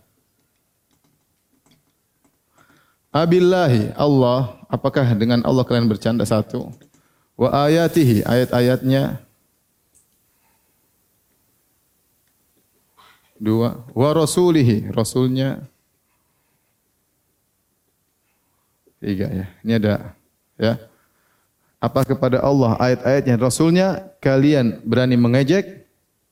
[3.16, 6.68] Abillahi Allah, apakah dengan Allah kalian bercanda satu?
[7.32, 9.24] Wa ayatihi, ayat-ayatnya
[13.40, 13.88] dua.
[13.96, 15.64] Wa rasulihi, rasulnya
[19.00, 19.46] tiga ya.
[19.62, 19.94] Ini ada
[20.56, 20.74] ya.
[21.76, 25.86] Apa kepada Allah ayat-ayatnya rasulnya kalian berani mengejek?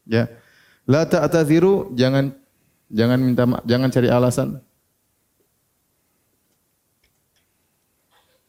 [0.09, 0.29] Ya.
[0.85, 2.33] La ta'taziru, jangan
[2.93, 4.61] jangan minta jangan cari alasan.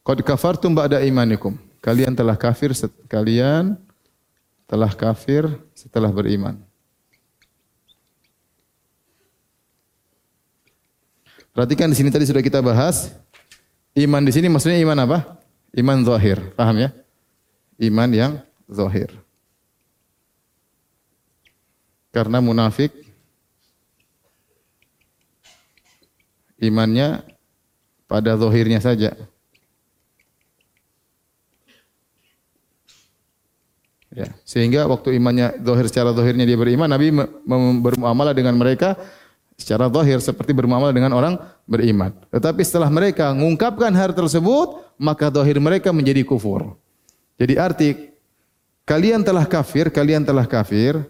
[0.06, 1.58] Qad kafartum ba'da imanikum.
[1.82, 2.74] Kalian telah kafir
[3.06, 3.78] kalian
[4.66, 6.58] telah kafir setelah beriman.
[11.56, 13.16] Perhatikan di sini tadi sudah kita bahas
[13.96, 15.18] iman di sini maksudnya iman apa?
[15.76, 16.38] Iman zahir.
[16.52, 16.90] Paham ya?
[17.80, 18.32] Iman yang
[18.68, 19.12] zahir.
[22.12, 22.92] Karena munafik
[26.56, 27.20] imannya
[28.08, 29.12] pada zahirnya saja.
[34.16, 37.12] Ya, sehingga waktu imannya zahir secara zahirnya dia beriman, Nabi
[37.84, 38.96] bermuamalah dengan mereka
[39.56, 42.12] secara zahir seperti bermuamalah dengan orang beriman.
[42.28, 46.76] Tetapi setelah mereka mengungkapkan hal tersebut, maka zahir mereka menjadi kufur.
[47.40, 47.88] Jadi arti
[48.84, 51.00] kalian telah kafir, kalian telah kafir,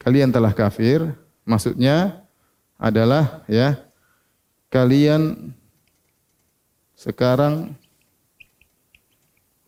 [0.00, 1.04] kalian telah kafir,
[1.44, 2.22] maksudnya
[2.76, 3.80] adalah ya
[4.68, 5.52] kalian
[6.94, 7.72] sekarang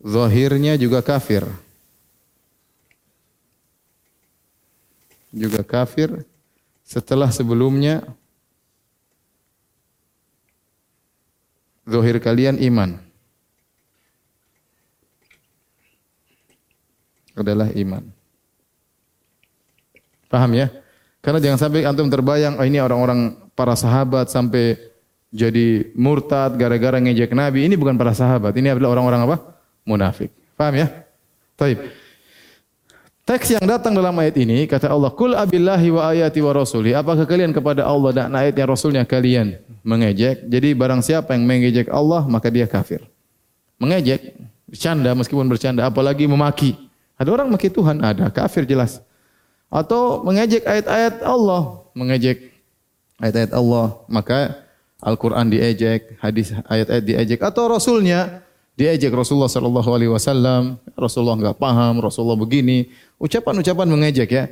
[0.01, 1.45] zahirnya juga kafir.
[5.37, 6.25] juga kafir
[6.87, 8.07] setelah sebelumnya
[11.83, 12.95] zahir kalian iman.
[17.35, 18.07] Adalah iman.
[20.31, 20.71] Paham ya?
[21.19, 24.79] Karena jangan sampai antum terbayang, oh ini orang-orang para sahabat sampai
[25.29, 27.67] jadi murtad gara-gara ngejek Nabi.
[27.67, 29.37] Ini bukan para sahabat, ini adalah orang-orang apa?
[29.83, 30.31] Munafik.
[30.55, 30.87] Paham ya?
[31.59, 32.06] Taib.
[33.27, 37.27] Teks yang datang dalam ayat ini kata Allah, "Kul abillahi wa ayati wa rasuli." Apakah
[37.27, 40.47] kalian kepada Allah dan ayatnya Rasulnya kalian mengejek?
[40.47, 43.03] Jadi barang siapa yang mengejek Allah, maka dia kafir.
[43.83, 44.31] Mengejek,
[44.71, 46.79] bercanda meskipun bercanda, apalagi memaki.
[47.19, 49.03] Ada orang maki Tuhan, ada kafir jelas.
[49.67, 52.55] Atau mengejek ayat-ayat Allah, mengejek
[53.19, 54.63] ayat-ayat Allah, maka
[55.03, 61.97] Al-Qur'an diejek, hadis ayat-ayat diejek atau rasulnya diejek Rasulullah sallallahu alaihi wasallam, Rasulullah enggak paham,
[61.99, 64.45] Rasulullah begini, ucapan-ucapan mengejek ya.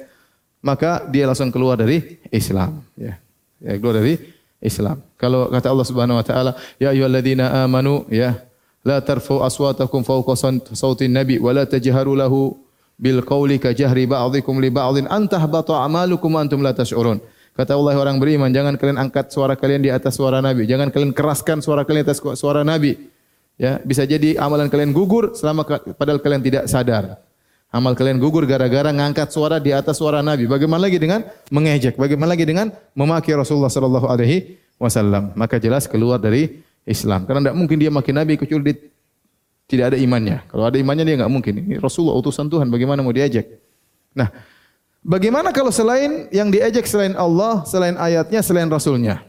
[0.65, 3.21] Maka dia langsung keluar dari Islam ya.
[3.61, 4.17] Ya, keluar dari
[4.61, 5.01] Islam.
[5.15, 6.51] Kalau kata Allah Subhanahu wa taala,
[6.81, 8.41] ya ayyuhalladzina amanu ya,
[8.81, 10.33] la tarfu aswatakum fawqa
[10.73, 12.57] sautin nabi wa la tajharu lahu
[12.97, 17.21] bil qawli ka jahri ba'dikum li ba'din an tahbata a'malukum antum la tash'urun.
[17.55, 21.15] Kata Allah orang beriman, jangan kalian angkat suara kalian di atas suara Nabi, jangan kalian
[21.15, 23.15] keraskan suara kalian di atas suara Nabi
[23.55, 25.63] Ya, bisa jadi amalan kalian gugur selama
[25.95, 27.23] padahal kalian tidak sadar.
[27.75, 30.47] Amal kalian gugur gara-gara ngangkat suara di atas suara Nabi.
[30.47, 31.99] Bagaimana lagi dengan mengejek?
[31.99, 35.35] Bagaimana lagi dengan memaki Rasulullah sallallahu alaihi wasallam?
[35.35, 37.27] Maka jelas keluar dari Islam.
[37.27, 38.79] Karena tidak mungkin dia maki Nabi kecuali dia
[39.65, 40.45] tidak ada imannya.
[40.45, 41.53] Kalau ada imannya dia nggak mungkin.
[41.65, 43.59] Ini Rasulullah utusan Tuhan, bagaimana mau diejek?
[44.13, 44.29] Nah,
[45.01, 49.25] bagaimana kalau selain yang diejek selain Allah, selain ayatnya, selain Rasulnya?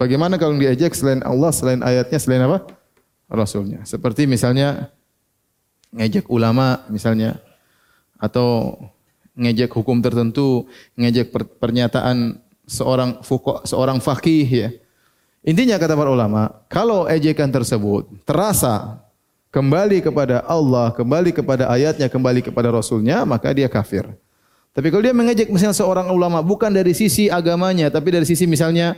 [0.00, 2.64] Bagaimana kalau diejek selain Allah, selain ayatnya, selain apa?
[3.28, 3.84] Rasulnya.
[3.84, 4.88] Seperti misalnya
[5.92, 7.40] ngejek ulama misalnya
[8.18, 8.76] atau
[9.38, 10.66] ngejek hukum tertentu,
[10.98, 11.30] ngejek
[11.62, 14.68] pernyataan seorang fuko, seorang fakih ya.
[15.46, 19.00] Intinya kata para ulama, kalau ejekan tersebut terasa
[19.54, 24.04] kembali kepada Allah, kembali kepada ayatnya, kembali kepada Rasulnya, maka dia kafir.
[24.74, 28.94] Tapi kalau dia mengejek misalnya seorang ulama bukan dari sisi agamanya, tapi dari sisi misalnya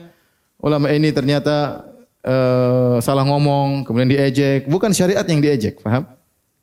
[0.59, 1.87] ulama ini ternyata
[2.25, 6.05] uh, salah ngomong, kemudian diejek, bukan syariat yang diejek, paham?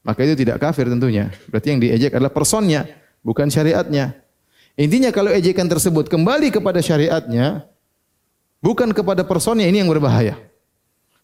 [0.08, 1.28] Maka itu tidak kafir tentunya.
[1.52, 2.88] Berarti yang diejek adalah personnya,
[3.28, 4.16] bukan syariatnya.
[4.80, 7.68] Intinya kalau ejekan tersebut kembali kepada syariatnya,
[8.64, 10.40] bukan kepada personnya, ini yang berbahaya.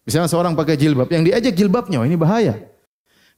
[0.03, 2.59] Misalnya seorang pakai jilbab, yang diejek jilbabnya, oh ini bahaya.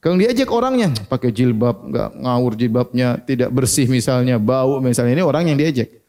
[0.02, 5.46] Kalau diejek orangnya, pakai jilbab, nggak ngawur jilbabnya, tidak bersih misalnya, bau misalnya, ini orang
[5.46, 6.02] yang diejek.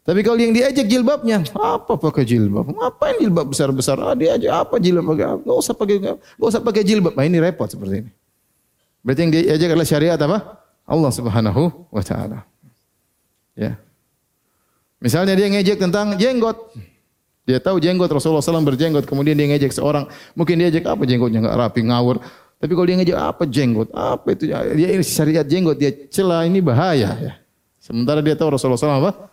[0.00, 2.64] Tapi kalau yang diajak jilbabnya, apa pakai jilbab?
[2.64, 4.00] Ngapain jilbab besar-besar?
[4.00, 5.04] Ah, dia aja apa jilbab?
[5.12, 7.12] Enggak usah pakai enggak usah pakai jilbab.
[7.12, 8.10] Nah, ini repot seperti ini.
[9.00, 10.38] Berarti yang diajak adalah syariat apa?
[10.84, 12.44] Allah Subhanahu wa taala.
[13.56, 13.78] Ya.
[15.00, 16.76] Misalnya dia ngejek tentang jenggot.
[17.48, 20.06] Dia tahu jenggot Rasulullah SAW berjenggot, kemudian dia ngejek seorang,
[20.38, 22.22] mungkin dia ngejek apa jenggotnya enggak rapi, ngawur.
[22.60, 23.88] Tapi kalau dia ngejek apa jenggot?
[23.96, 24.52] Apa itu?
[24.52, 27.32] Dia ini syariat jenggot, dia celah ini bahaya ya.
[27.80, 29.30] Sementara dia tahu Rasulullah SAW apa?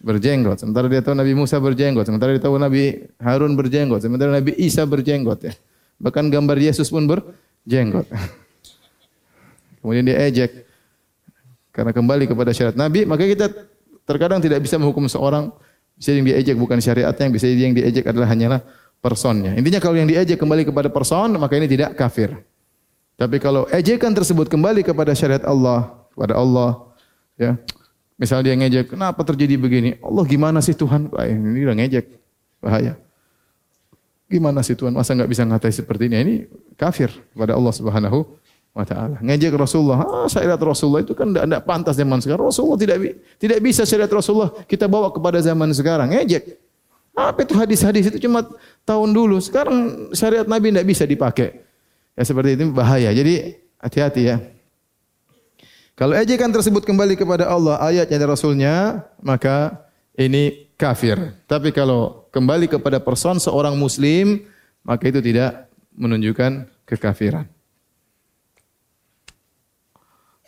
[0.00, 0.60] berjenggot.
[0.60, 2.08] Sementara dia tahu Nabi Musa berjenggot.
[2.08, 4.00] Sementara dia tahu Nabi Harun berjenggot.
[4.00, 5.52] Sementara Nabi Isa berjenggot ya.
[6.00, 8.08] Bahkan gambar Yesus pun berjenggot.
[9.84, 10.64] Kemudian dia ejek.
[11.68, 13.52] Karena kembali kepada syariat Nabi, maka kita
[14.08, 15.52] terkadang tidak bisa menghukum seorang
[15.94, 18.64] bisa yang diejek bukan syariatnya, bisa yang diejek adalah hanyalah
[19.04, 19.52] personnya.
[19.54, 22.32] Intinya kalau yang diejek kembali kepada person, maka ini tidak kafir.
[23.20, 26.90] Tapi kalau ejekan tersebut kembali kepada syariat Allah, kepada Allah,
[27.38, 27.54] ya,
[28.14, 29.98] Misalnya dia ngejek, kenapa terjadi begini?
[29.98, 31.10] Allah gimana sih Tuhan?
[31.10, 32.06] Wah, ini udah ngejek,
[32.62, 32.94] bahaya.
[34.30, 34.94] Gimana sih Tuhan?
[34.94, 36.16] Masa nggak bisa ngatai seperti ini?
[36.22, 36.34] Ini
[36.78, 38.38] kafir kepada Allah Subhanahu
[38.74, 39.16] wa taala.
[39.22, 42.50] Ngejek Rasulullah, ah, syariat Rasulullah itu kan tidak pantas zaman sekarang.
[42.50, 42.98] Rasulullah tidak
[43.38, 46.10] tidak bisa syariat Rasulullah kita bawa kepada zaman sekarang.
[46.10, 46.58] Ngejek.
[47.14, 48.42] Apa itu hadis-hadis itu cuma
[48.82, 49.38] tahun dulu.
[49.38, 51.62] Sekarang syariat Nabi tidak bisa dipakai.
[52.18, 53.14] Ya seperti itu bahaya.
[53.14, 54.36] Jadi hati-hati ya.
[55.94, 58.74] Kalau ejekan tersebut kembali kepada Allah, ayatnya dan Rasulnya,
[59.22, 59.86] maka
[60.18, 61.38] ini kafir.
[61.46, 64.42] Tapi kalau kembali kepada person seorang muslim,
[64.82, 67.46] maka itu tidak menunjukkan kekafiran.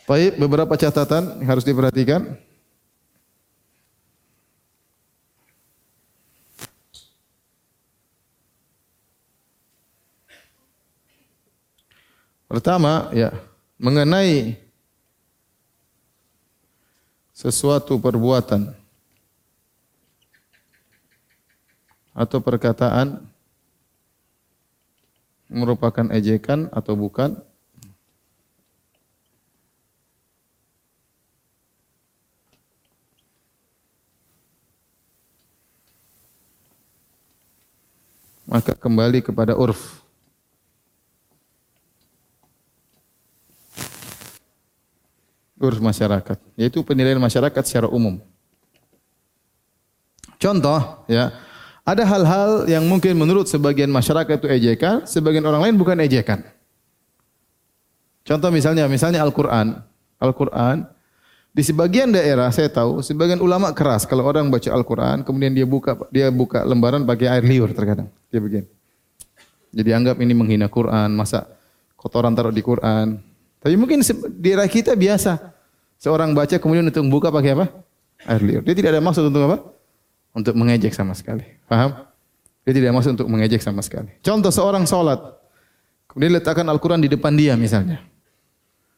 [0.07, 2.39] Baik, beberapa catatan yang harus diperhatikan.
[12.47, 13.35] Pertama, ya,
[13.75, 14.55] mengenai
[17.35, 18.71] sesuatu perbuatan
[22.15, 23.27] atau perkataan
[25.51, 27.35] merupakan ejekan atau bukan
[38.47, 40.07] maka kembali kepada urf
[45.57, 48.21] urus masyarakat, yaitu penilaian masyarakat secara umum.
[50.37, 51.33] Contoh, ya,
[51.81, 56.45] ada hal-hal yang mungkin menurut sebagian masyarakat itu ejekan, sebagian orang lain bukan ejekan.
[58.21, 59.81] Contoh misalnya, misalnya Al-Quran.
[60.21, 60.85] Al-Quran,
[61.57, 65.97] di sebagian daerah saya tahu, sebagian ulama keras kalau orang baca Al-Quran, kemudian dia buka
[66.13, 68.13] dia buka lembaran pakai air liur terkadang.
[68.29, 68.69] Dia begini.
[69.73, 71.49] Jadi anggap ini menghina Quran, masa
[71.97, 73.17] kotoran taruh di Quran.
[73.57, 75.57] Tapi mungkin di daerah kita biasa.
[75.97, 77.65] Seorang baca kemudian untuk buka pakai apa?
[78.29, 78.61] Air liur.
[78.61, 79.57] Dia tidak ada maksud untuk apa?
[80.37, 81.41] Untuk mengejek sama sekali.
[81.65, 82.05] Paham?
[82.69, 84.13] Dia tidak maksud untuk mengejek sama sekali.
[84.21, 85.17] Contoh seorang sholat.
[86.05, 88.05] Kemudian letakkan Al-Quran di depan dia misalnya.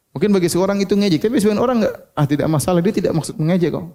[0.09, 1.29] Mungkin bagi seorang itu ngejek.
[1.29, 2.81] Tapi sebagian orang enggak, ah tidak masalah.
[2.81, 3.85] Dia tidak maksud mengejek kok.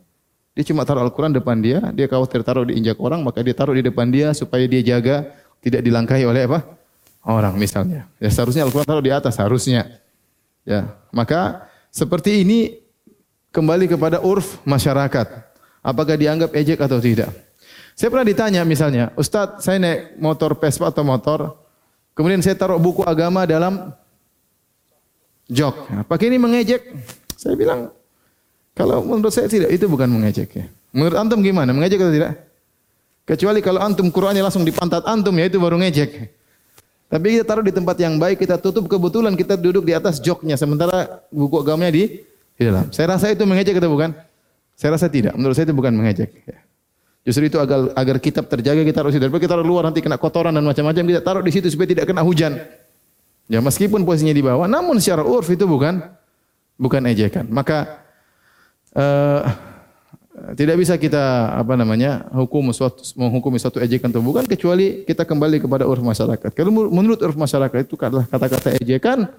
[0.55, 1.83] Dia cuma taruh Al-Quran depan dia.
[1.91, 3.21] Dia khawatir taruh diinjak orang.
[3.27, 5.27] Maka dia taruh di depan dia supaya dia jaga.
[5.59, 6.63] Tidak dilangkahi oleh apa?
[7.27, 8.07] Orang misalnya.
[8.23, 9.35] Ya seharusnya Al-Quran taruh di atas.
[9.41, 10.01] Harusnya.
[10.65, 12.81] Ya, maka seperti ini
[13.53, 15.27] kembali kepada urf masyarakat.
[15.85, 17.29] Apakah dianggap ejek atau tidak?
[17.95, 21.55] Saya pernah ditanya misalnya, Ustadz saya naik motor Vespa atau motor,
[22.17, 23.95] kemudian saya taruh buku agama dalam
[25.49, 25.91] jok.
[26.05, 26.83] Apakah ini mengejek?
[27.37, 27.93] Saya bilang,
[28.73, 30.67] kalau menurut saya tidak, itu bukan mengejek ya.
[30.95, 31.75] Menurut antum gimana?
[31.75, 32.33] Mengejek atau tidak?
[33.25, 36.11] Kecuali kalau antum Qur'annya langsung di pantat antum ya itu baru ngejek.
[37.09, 40.59] Tapi kita taruh di tempat yang baik, kita tutup kebetulan kita duduk di atas joknya
[40.59, 42.05] sementara buku agamanya di
[42.55, 42.91] di dalam.
[42.93, 44.13] Saya rasa itu mengejek atau bukan?
[44.75, 45.33] Saya rasa tidak.
[45.39, 46.31] Menurut saya itu bukan mengejek.
[46.45, 46.59] Ya.
[47.25, 49.23] Justru itu agar agar kitab terjaga kita situ.
[49.23, 52.05] Daripada kita taruh luar nanti kena kotoran dan macam-macam kita taruh di situ supaya tidak
[52.11, 52.61] kena hujan.
[53.45, 56.01] Ya meskipun posisinya di bawah, namun secara urf itu bukan
[56.81, 57.45] bukan ejekan.
[57.53, 58.01] Maka
[58.97, 59.45] uh,
[60.57, 65.63] tidak bisa kita apa namanya hukum suatu menghukumi suatu ejekan atau bukan kecuali kita kembali
[65.63, 66.51] kepada uruf masyarakat.
[66.51, 69.31] Kalau menurut uruf masyarakat itu adalah kata-kata ejekan,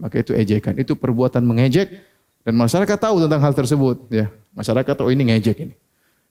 [0.00, 2.02] maka itu ejekan, itu perbuatan mengejek
[2.42, 4.26] dan masyarakat tahu tentang hal tersebut ya.
[4.52, 5.74] Masyarakat tahu oh ini ngejek ini.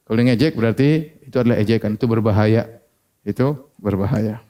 [0.04, 0.90] Kalau ngejek berarti
[1.24, 2.68] itu adalah ejekan, itu berbahaya.
[3.24, 4.44] Itu berbahaya.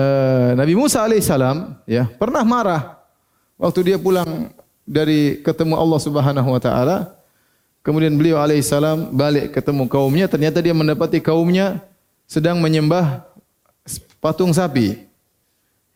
[0.00, 0.52] Ya.
[0.52, 2.96] E, Nabi Musa alaihissalam ya pernah marah
[3.60, 4.48] waktu dia pulang
[4.88, 7.20] dari ketemu Allah Subhanahu wa taala
[7.80, 11.80] Kemudian beliau alaihissalam balik ketemu kaumnya, ternyata dia mendapati kaumnya
[12.28, 13.24] sedang menyembah
[14.20, 15.08] patung sapi.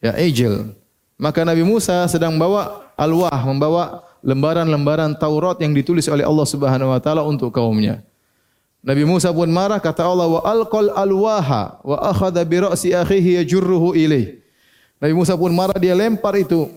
[0.01, 0.73] Ya, Ejel.
[1.21, 7.01] Maka Nabi Musa sedang bawa alwah, membawa lembaran-lembaran Taurat yang ditulis oleh Allah Subhanahu wa
[7.05, 8.01] taala untuk kaumnya.
[8.85, 13.97] Nabi Musa pun marah kata Allah wa alqal alwaha wa akhadha bi ra'si akhihi yajurruhu
[13.97, 14.37] ilaih.
[15.01, 16.68] Nabi Musa pun marah dia lempar itu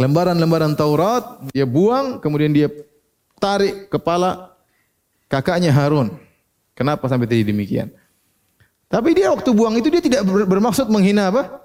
[0.00, 2.72] lembaran-lembaran Taurat, dia buang kemudian dia
[3.36, 4.56] tarik kepala
[5.28, 6.16] kakaknya Harun.
[6.72, 7.88] Kenapa sampai terjadi demikian?
[8.88, 11.60] Tapi dia waktu buang itu dia tidak bermaksud menghina apa?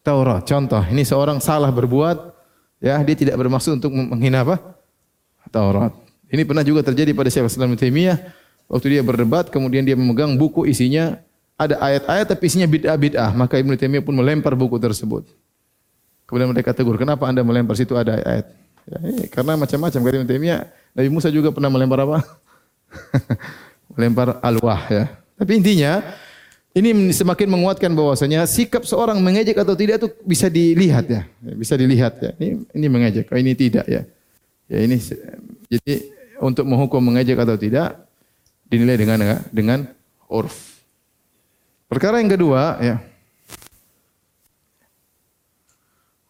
[0.00, 0.40] Taurat.
[0.48, 2.32] Contoh, ini seorang salah berbuat,
[2.80, 4.56] ya dia tidak bermaksud untuk menghina apa?
[5.52, 5.92] Taurat.
[6.32, 8.18] Ini pernah juga terjadi pada Syekh Islam Taimiyah
[8.66, 11.18] waktu dia berdebat kemudian dia memegang buku isinya
[11.56, 15.24] ada ayat-ayat tapi isinya bid'ah-bid'ah, maka Ibnu Taimiyah pun melempar buku tersebut.
[16.28, 18.52] Kemudian mereka tegur, "Kenapa Anda melempar situ ada ayat?"
[18.86, 20.60] Ya, eh, karena macam-macam kata Ibnu Taimiyah,
[20.92, 22.18] Nabi Musa juga pernah melempar apa?
[23.96, 25.04] melempar alwah ya.
[25.40, 26.04] Tapi intinya
[26.76, 31.24] ini semakin menguatkan bahwasanya sikap seorang mengejek atau tidak itu bisa dilihat ya,
[31.56, 32.30] bisa dilihat ya.
[32.36, 34.04] Ini ini mengejek, oh, ini tidak ya.
[34.68, 35.00] Ya ini
[35.72, 35.94] jadi
[36.36, 38.05] untuk menghukum mengejek atau tidak
[38.66, 39.18] dinilai dengan
[39.50, 39.78] dengan
[40.26, 40.82] urf.
[41.86, 42.96] Perkara yang kedua ya.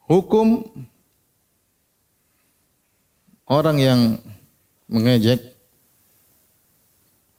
[0.06, 0.62] Hukum
[3.48, 4.00] orang yang
[4.86, 5.56] mengejek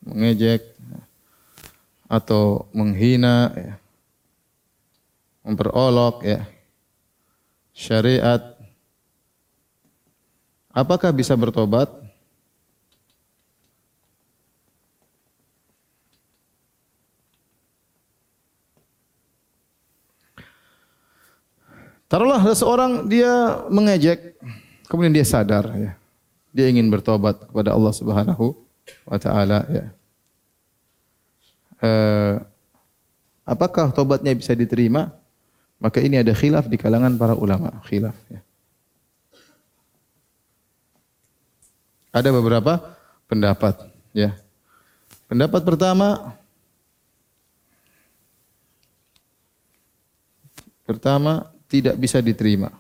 [0.08, 0.64] mengejek
[2.08, 3.76] atau menghina, ya.
[5.44, 6.48] memperolok ya.
[7.76, 8.56] syariat.
[10.72, 12.07] Apakah bisa bertobat?
[22.08, 24.40] Taruhlah seseorang dia mengejek,
[24.88, 25.92] kemudian dia sadar ya.
[26.56, 28.56] Dia ingin bertobat kepada Allah Subhanahu
[29.04, 29.92] wa taala ya
[31.82, 32.36] eh,
[33.46, 35.14] apakah tobatnya bisa diterima?
[35.78, 38.42] Maka ini ada khilaf di kalangan para ulama, khilaf ya.
[42.10, 42.98] Ada beberapa
[43.30, 43.78] pendapat
[44.10, 44.34] ya.
[45.30, 46.34] Pendapat pertama
[50.88, 52.72] pertama tidak bisa diterima.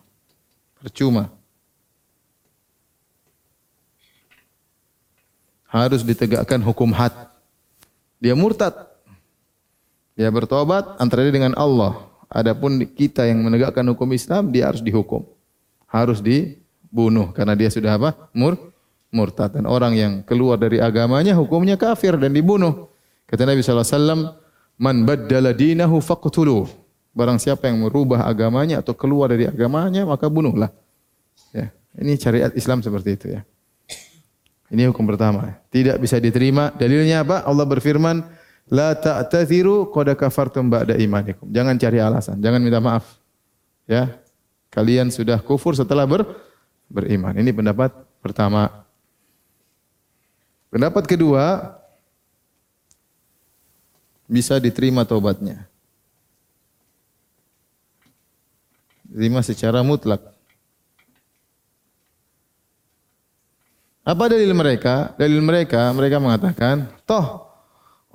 [0.79, 1.31] Percuma.
[5.67, 7.11] Harus ditegakkan hukum had.
[8.23, 8.73] Dia murtad.
[10.17, 12.07] Dia bertobat antara dia dengan Allah.
[12.31, 15.27] Adapun kita yang menegakkan hukum Islam, dia harus dihukum.
[15.87, 18.31] Harus dibunuh karena dia sudah apa?
[18.33, 18.57] Mur
[19.11, 19.53] murtad.
[19.53, 22.89] Dan orang yang keluar dari agamanya hukumnya kafir dan dibunuh.
[23.27, 24.39] Kata Nabi SAW,
[24.77, 26.86] Man baddala dinahu faqtuluh.
[27.17, 30.69] Barang siapa yang merubah agamanya atau keluar dari agamanya, maka bunuhlah.
[31.49, 31.73] Ya.
[31.97, 33.41] Ini syariat Islam seperti itu ya.
[34.69, 35.57] Ini hukum pertama.
[35.73, 36.69] Tidak bisa diterima.
[36.77, 37.41] Dalilnya apa?
[37.41, 38.21] Allah berfirman,
[38.69, 41.49] La ta'tadziru qad kafartum ba'da imanikum.
[41.49, 43.17] Jangan cari alasan, jangan minta maaf.
[43.89, 44.13] Ya.
[44.69, 46.21] Kalian sudah kufur setelah ber,
[46.85, 47.33] beriman.
[47.33, 48.85] Ini pendapat pertama.
[50.69, 51.73] Pendapat kedua
[54.27, 55.65] bisa diterima tobatnya.
[59.07, 60.19] Diterima secara mutlak.
[64.07, 65.15] Apa dalil mereka?
[65.19, 67.47] Dalil mereka, mereka mengatakan, toh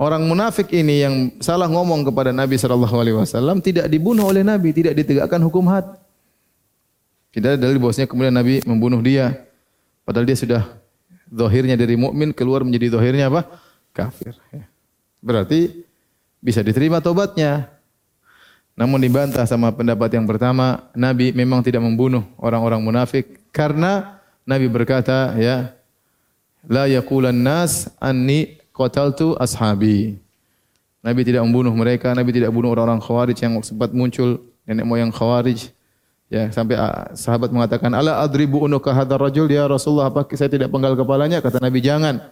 [0.03, 4.75] Orang munafik ini yang salah ngomong kepada Nabi Shallallahu Alaihi Wasallam tidak dibunuh oleh Nabi,
[4.75, 5.85] tidak ditegakkan hukum had.
[7.31, 9.47] Tidak dari bosnya kemudian Nabi membunuh dia.
[10.03, 10.67] Padahal dia sudah
[11.31, 13.47] zahirnya dari mukmin keluar menjadi zahirnya apa?
[13.95, 14.35] Kafir.
[15.23, 15.85] Berarti
[16.43, 17.69] bisa diterima tobatnya.
[18.73, 24.17] Namun dibantah sama pendapat yang pertama, Nabi memang tidak membunuh orang-orang munafik karena
[24.49, 25.77] Nabi berkata, ya,
[26.67, 30.17] la yaqulan nas anni qataltu ashabi.
[31.03, 35.69] Nabi tidak membunuh mereka, Nabi tidak bunuh orang-orang Khawarij yang sempat muncul nenek moyang Khawarij.
[36.33, 40.73] Ya, sampai ah, sahabat mengatakan, "Ala adribu unuka hadzal rajul ya Rasulullah, apa saya tidak
[40.73, 42.25] penggal kepalanya?" Kata Nabi, "Jangan."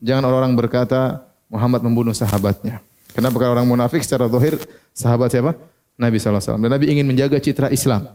[0.00, 2.80] Jangan orang-orang berkata Muhammad membunuh sahabatnya.
[3.14, 4.58] Kenapa orang munafik secara zahir
[4.90, 5.54] sahabat siapa?
[5.94, 6.58] Nabi SAW.
[6.58, 8.10] Dan Nabi ingin menjaga citra Islam.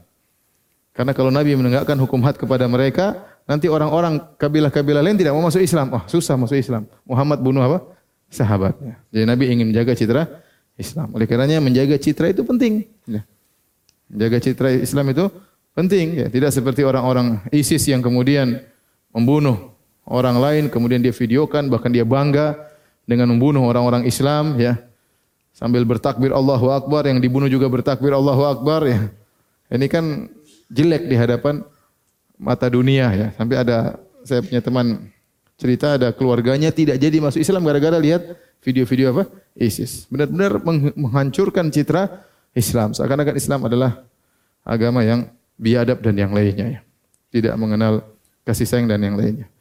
[0.91, 5.65] Karena kalau Nabi menegakkan hukum had kepada mereka, Nanti orang-orang kabilah-kabilah lain tidak mau masuk
[5.65, 5.89] Islam.
[5.89, 6.85] Oh, susah masuk Islam.
[7.01, 7.81] Muhammad bunuh apa?
[8.29, 9.01] Sahabatnya.
[9.09, 10.29] Jadi Nabi ingin menjaga citra
[10.77, 11.09] Islam.
[11.17, 12.85] Oleh karenanya menjaga citra itu penting.
[13.09, 13.25] Ya.
[14.05, 15.33] Menjaga citra Islam itu
[15.73, 16.21] penting.
[16.21, 16.27] Ya.
[16.29, 18.61] Tidak seperti orang-orang ISIS yang kemudian
[19.09, 19.73] membunuh
[20.05, 22.53] orang lain, kemudian dia videokan, bahkan dia bangga
[23.09, 24.61] dengan membunuh orang-orang Islam.
[24.61, 24.77] Ya.
[25.59, 28.87] Sambil bertakbir Allahu Akbar, yang dibunuh juga bertakbir Allahu Akbar.
[28.87, 29.11] Ya.
[29.67, 30.31] Ini kan
[30.71, 31.67] jelek di hadapan
[32.39, 33.27] mata dunia ya.
[33.35, 35.11] Sampai ada saya punya teman
[35.59, 39.27] cerita ada keluarganya tidak jadi masuk Islam gara-gara lihat video-video apa?
[39.59, 40.07] ISIS.
[40.07, 40.63] Benar-benar
[40.95, 42.23] menghancurkan citra
[42.55, 42.95] Islam.
[42.95, 44.07] Seakan-akan Islam adalah
[44.63, 45.27] agama yang
[45.59, 46.81] biadab dan yang lainnya ya.
[47.35, 48.07] Tidak mengenal
[48.47, 49.51] kasih sayang dan yang lainnya.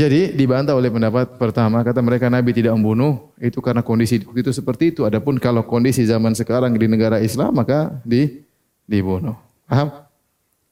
[0.00, 4.96] Jadi dibantah oleh pendapat pertama kata mereka Nabi tidak membunuh itu karena kondisi itu seperti
[4.96, 5.04] itu.
[5.04, 8.40] Adapun kalau kondisi zaman sekarang di negara Islam maka di
[8.88, 9.36] dibunuh.
[9.68, 9.92] Paham?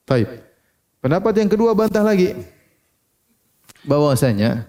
[0.08, 0.32] Baik.
[1.04, 2.40] Pendapat yang kedua bantah lagi
[3.84, 4.64] bahwasanya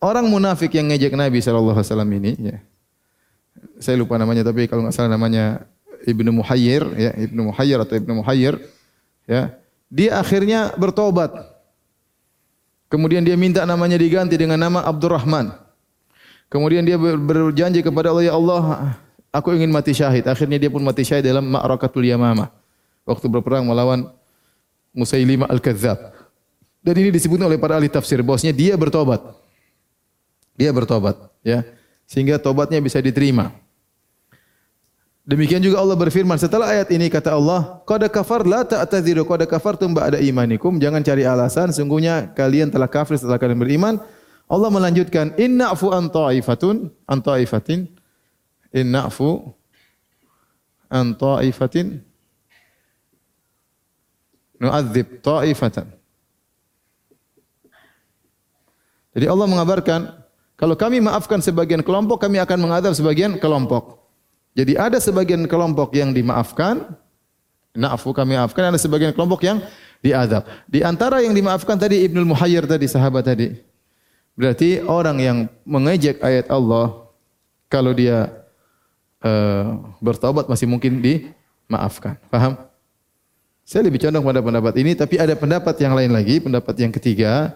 [0.00, 2.56] orang munafik yang ngejek Nabi wasallam ini ya.
[3.84, 5.68] Saya lupa namanya tapi kalau nggak salah namanya
[6.08, 8.56] Ibnu Muhayyir ya, Ibnu Muhayyir atau Ibnu Muhayyir
[9.28, 9.52] ya.
[9.92, 11.59] Dia akhirnya bertobat.
[12.90, 15.54] Kemudian dia minta namanya diganti dengan nama Abdurrahman.
[16.50, 18.62] Kemudian dia berjanji kepada Allah, "Ya Allah,
[19.30, 22.50] aku ingin mati syahid." Akhirnya dia pun mati syahid dalam Ma'rakatul Yamamah.
[23.06, 24.10] Waktu berperang melawan
[24.90, 26.18] Musailimah Al-Kadzdzab.
[26.82, 29.22] Dan ini disebutkan oleh para ahli tafsir bahwasanya dia bertobat.
[30.58, 31.14] Dia bertobat,
[31.46, 31.62] ya.
[32.10, 33.54] Sehingga tobatnya bisa diterima.
[35.20, 39.92] Demikian juga Allah berfirman setelah ayat ini kata Allah, "Qad kafar la ta'tadziru qad kafartum
[39.92, 44.00] ba'da imanikum." Jangan cari alasan, sungguhnya kalian telah kafir setelah kalian beriman.
[44.48, 47.92] Allah melanjutkan, "Inna'fu an ta'ifatun an ta'ifatin
[48.72, 49.54] inna'fu
[50.88, 52.00] an ta'ifatin
[54.56, 55.86] nu'adzib ta'ifatan."
[59.12, 60.00] Jadi Allah mengabarkan,
[60.56, 63.99] kalau kami maafkan sebagian kelompok, kami akan mengadab sebagian kelompok.
[64.54, 66.82] Jadi ada sebagian kelompok yang dimaafkan,
[67.74, 69.62] na'fu kami maafkan, ada sebagian kelompok yang
[70.02, 70.42] diadab.
[70.66, 73.54] Di antara yang dimaafkan tadi Ibnul Muhayyir tadi, sahabat tadi.
[74.34, 77.06] Berarti orang yang mengejek ayat Allah,
[77.70, 78.32] kalau dia
[79.22, 82.18] uh, bertobat masih mungkin dimaafkan.
[82.32, 82.58] Paham?
[83.62, 87.54] Saya lebih condong pada pendapat ini, tapi ada pendapat yang lain lagi, pendapat yang ketiga,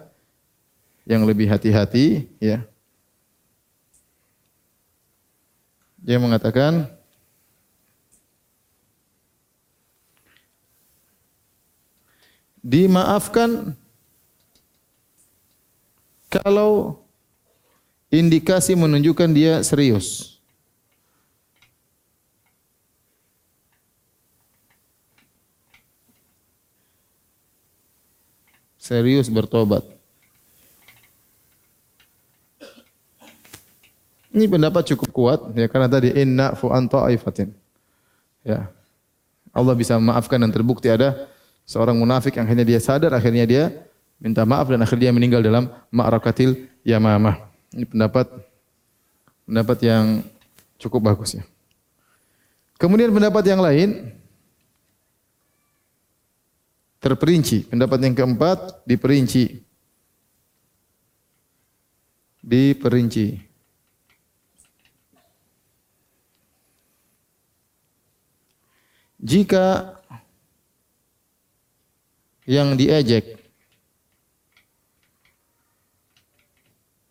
[1.03, 2.63] yang lebih hati-hati, ya.
[6.05, 6.85] Dia mengatakan
[12.61, 13.73] dimaafkan
[16.29, 17.01] kalau
[18.13, 20.37] indikasi menunjukkan dia serius.
[28.77, 29.94] Serius bertobat.
[34.35, 37.55] Ini pendapat cukup kuat ya karena tadi inna fu anta aifatin.
[38.43, 38.67] Ya.
[39.55, 41.31] Allah bisa memaafkan dan terbukti ada
[41.63, 43.63] seorang munafik yang akhirnya dia sadar akhirnya dia
[44.19, 47.47] minta maaf dan akhirnya dia meninggal dalam ma'rakatil yamamah.
[47.71, 48.27] Ini pendapat
[49.47, 50.19] pendapat yang
[50.83, 51.43] cukup bagus ya.
[52.75, 54.11] Kemudian pendapat yang lain
[56.99, 57.71] terperinci.
[57.71, 59.63] Pendapat yang keempat diperinci.
[62.43, 63.44] Diperinci.
[69.25, 69.97] Jika
[72.45, 73.41] yang diejek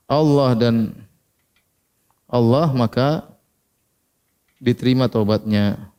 [0.07, 0.95] Allah dan
[2.31, 3.27] Allah maka
[4.63, 5.91] diterima taubatnya.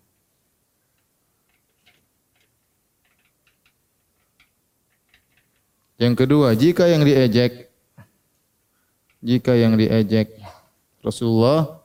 [5.95, 7.71] Yang kedua, jika yang diejek
[9.23, 10.37] jika yang diejek
[11.01, 11.81] Rasulullah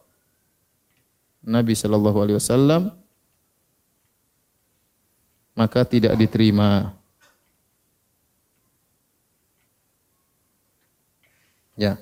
[1.41, 3.00] Nabi sallallahu alaihi wasallam
[5.55, 6.95] maka tidak diterima.
[11.79, 11.97] Ya.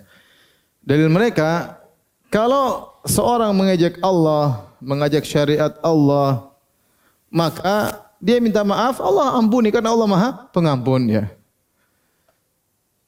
[0.83, 1.79] Dalil mereka
[2.29, 6.51] kalau seorang mengejek Allah, mengajak syariat Allah,
[7.33, 11.31] maka dia minta maaf, Allah ampuni karena Allah Maha Pengampun ya.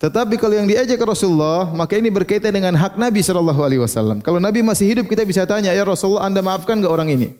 [0.00, 4.24] Tetapi kalau yang diajak Rasulullah, maka ini berkaitan dengan hak Nabi Wasallam.
[4.24, 7.36] Kalau Nabi masih hidup, kita bisa tanya, ya Rasulullah, anda maafkan nggak orang ini?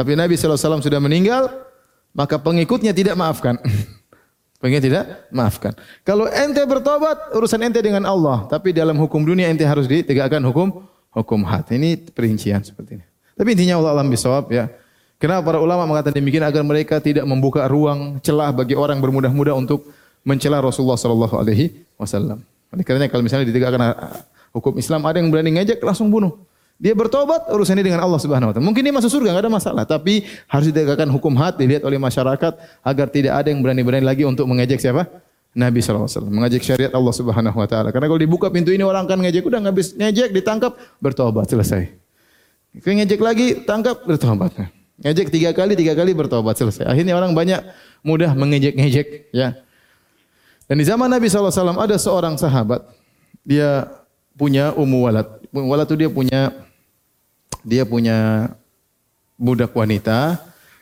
[0.00, 1.52] Tapi Nabi SAW sudah meninggal,
[2.16, 3.60] maka pengikutnya tidak maafkan.
[4.64, 5.76] Pengikutnya tidak maafkan.
[6.08, 8.48] Kalau ente bertobat, urusan ente dengan Allah.
[8.48, 11.76] Tapi dalam hukum dunia ente harus ditegakkan hukum hukum hati.
[11.76, 13.04] Ini perincian seperti ini.
[13.36, 14.72] Tapi intinya Allah alam bisawab ya.
[15.20, 19.84] Kenapa para ulama mengatakan demikian agar mereka tidak membuka ruang celah bagi orang bermudah-mudah untuk
[20.24, 22.40] mencela Rasulullah Sallallahu Alaihi Wasallam.
[22.88, 23.84] Karena kalau misalnya ditegakkan
[24.56, 26.40] hukum Islam ada yang berani ngejek langsung bunuh.
[26.80, 28.64] Dia bertobat urusannya dengan Allah Subhanahu wa taala.
[28.64, 32.56] Mungkin dia masuk surga enggak ada masalah, tapi harus ditegakkan hukum had dilihat oleh masyarakat
[32.80, 35.04] agar tidak ada yang berani-berani lagi untuk mengejek siapa?
[35.52, 36.08] Nabi SAW.
[36.32, 37.92] Mengejek syariat Allah Subhanahu wa taala.
[37.92, 40.72] Karena kalau dibuka pintu ini orang akan ngejek, udah habis ngejek ditangkap,
[41.04, 41.92] bertobat selesai.
[42.80, 44.56] Kalau ngejek lagi, tangkap, bertobat.
[45.04, 46.88] Ngejek tiga kali, tiga kali bertobat selesai.
[46.88, 47.60] Akhirnya orang banyak
[48.00, 49.52] mudah mengejek-ngejek, ya.
[50.64, 52.86] Dan di zaman Nabi SAW ada seorang sahabat,
[53.42, 53.90] dia
[54.38, 55.26] punya umu walad.
[55.50, 56.69] Umu walad itu dia punya
[57.64, 58.50] dia punya
[59.40, 60.40] budak wanita,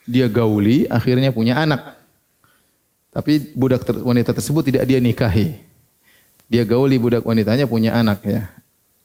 [0.09, 1.95] dia gauli, akhirnya punya anak.
[3.15, 5.59] Tapi budak ter wanita tersebut tidak dia nikahi.
[6.49, 8.49] Dia gauli budak wanitanya punya anak ya.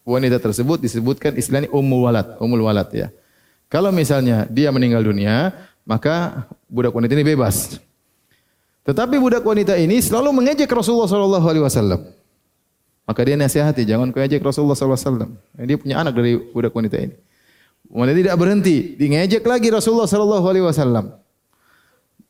[0.03, 3.07] Wanita tersebut disebutkan istilahnya ummu walad, ummul walad ya.
[3.71, 5.55] Kalau misalnya dia meninggal dunia,
[5.87, 7.79] maka budak wanita ini bebas.
[8.83, 12.01] Tetapi budak wanita ini selalu mengejek Rasulullah sallallahu alaihi wasallam.
[13.03, 15.31] Maka dia nasihati, jangan kau ejek Rasulullah sallallahu alaihi wasallam.
[15.67, 17.15] Dia punya anak dari budak wanita ini.
[17.93, 21.13] Wanita tidak berhenti, ngejek lagi Rasulullah sallallahu alaihi wasallam.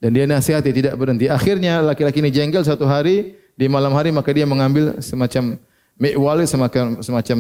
[0.04, 1.32] Dan dia nasihati tidak berhenti.
[1.32, 5.56] Akhirnya laki-laki ini jengkel satu hari, di malam hari maka dia mengambil semacam
[5.96, 7.38] mi'wali semacam semacam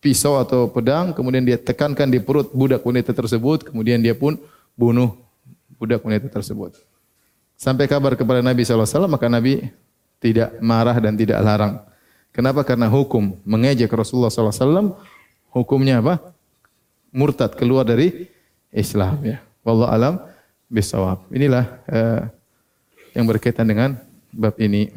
[0.00, 4.40] pisau atau pedang kemudian dia tekankan di perut budak wanita tersebut kemudian dia pun
[4.72, 5.12] bunuh
[5.76, 6.80] budak wanita tersebut.
[7.60, 9.68] Sampai kabar kepada Nabi SAW maka Nabi
[10.16, 11.84] tidak marah dan tidak larang.
[12.32, 12.64] Kenapa?
[12.64, 14.96] Karena hukum mengejek Rasulullah SAW
[15.52, 16.32] hukumnya apa?
[17.10, 18.30] Murtad keluar dari
[18.70, 19.38] Islam ya.
[19.66, 20.14] Wallahu alam
[20.70, 21.26] bisawab.
[21.34, 22.22] Inilah uh,
[23.12, 23.98] yang berkaitan dengan
[24.30, 24.88] bab ini.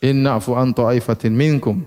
[0.00, 1.84] Inna'fu an ta'ifatin minkum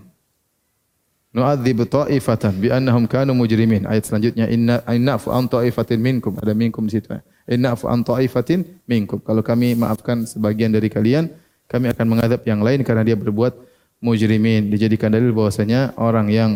[1.34, 3.90] nu'adzib ta'ifatan bi annahum kanu mujrimin.
[3.90, 6.38] Ayat selanjutnya inna inna'fu an ta'ifatin minkum.
[6.38, 7.10] Ada minkum di situ.
[7.50, 9.18] Inna'fu an ta'ifatin minkum.
[9.20, 11.34] Kalau kami maafkan sebagian dari kalian,
[11.66, 13.58] kami akan mengadab yang lain karena dia berbuat
[13.98, 14.70] mujrimin.
[14.70, 16.52] Dijadikan dalil bahwasanya orang yang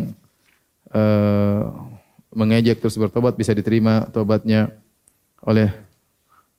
[0.94, 1.74] uh,
[2.38, 4.70] mengejek terus bertobat bisa diterima tobatnya
[5.42, 5.74] oleh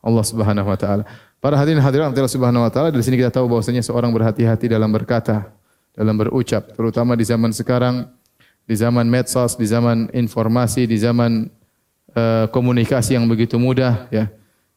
[0.02, 1.04] Allah Subhanahu wa taala.
[1.38, 4.90] Para hadirin hadirat Allah Subhanahu wa taala, dari sini kita tahu bahwasanya seorang berhati-hati dalam
[4.90, 5.54] berkata,
[5.94, 8.10] dalam berucap, terutama di zaman sekarang,
[8.66, 11.46] di zaman medsos, di zaman informasi, di zaman
[12.18, 14.26] uh, komunikasi yang begitu mudah, ya.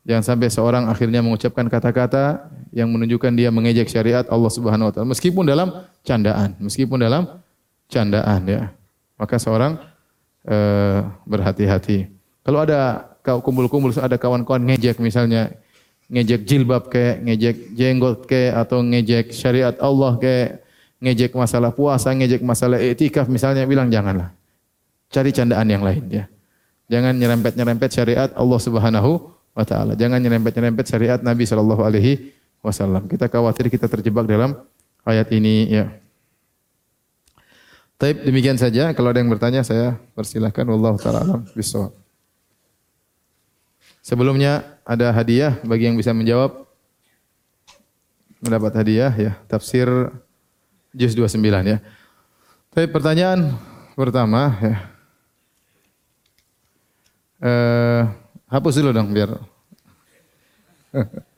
[0.05, 5.07] Jangan sampai seorang akhirnya mengucapkan kata-kata yang menunjukkan dia mengejek syariat Allah Subhanahu wa taala
[5.13, 5.69] meskipun dalam
[6.01, 7.29] candaan, meskipun dalam
[7.85, 8.61] candaan ya.
[9.21, 9.77] Maka seorang
[10.49, 12.09] uh, berhati-hati.
[12.41, 15.53] Kalau ada kau kumpul-kumpul ada kawan-kawan ngejek misalnya
[16.11, 20.59] ngejek jilbab kayak ngejek jenggot kayak atau ngejek syariat Allah kayak
[21.01, 24.35] ngejek masalah puasa, ngejek masalah etikaf misalnya bilang janganlah.
[25.07, 26.25] Cari candaan yang lain ya.
[26.91, 29.11] Jangan nyerempet-nyerempet syariat Allah Subhanahu
[29.55, 29.95] wa taala.
[29.95, 33.07] Jangan nyerempet-nyerempet syariat Nabi sallallahu alaihi wasallam.
[33.07, 34.59] Kita khawatir kita terjebak dalam
[35.07, 35.85] ayat ini ya.
[37.95, 38.91] Taib demikian saja.
[38.91, 40.67] Kalau ada yang bertanya saya persilahkan.
[40.67, 42.00] Wallahu taala alam bisawab.
[44.01, 46.65] Sebelumnya ada hadiah bagi yang bisa menjawab.
[48.41, 49.85] Mendapat hadiah ya, tafsir
[50.97, 51.77] juz 29 ya.
[52.73, 53.53] Tapi pertanyaan
[53.93, 54.77] pertama ya.
[57.41, 58.01] Eh,
[58.49, 59.33] hapus dulu dong biar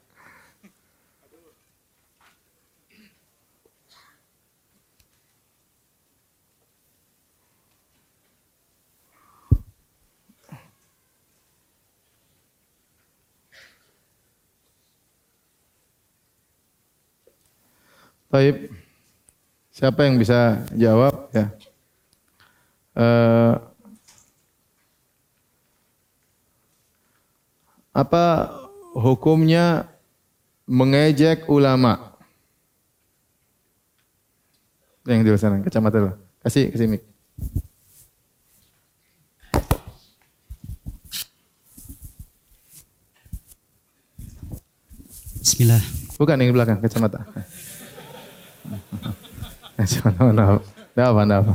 [18.33, 18.73] Baik.
[19.69, 21.53] Siapa yang bisa jawab ya?
[22.97, 23.61] Uh,
[27.93, 28.57] apa
[28.97, 29.85] hukumnya
[30.65, 32.17] mengejek ulama?
[35.05, 36.17] Yang di sana, kacamata dulu.
[36.41, 37.05] Kasih, kasih mic.
[45.37, 45.83] Bismillah.
[46.17, 47.29] Bukan yang di belakang, kacamata.
[49.83, 50.15] Tidak
[51.03, 51.53] apa, tidak apa.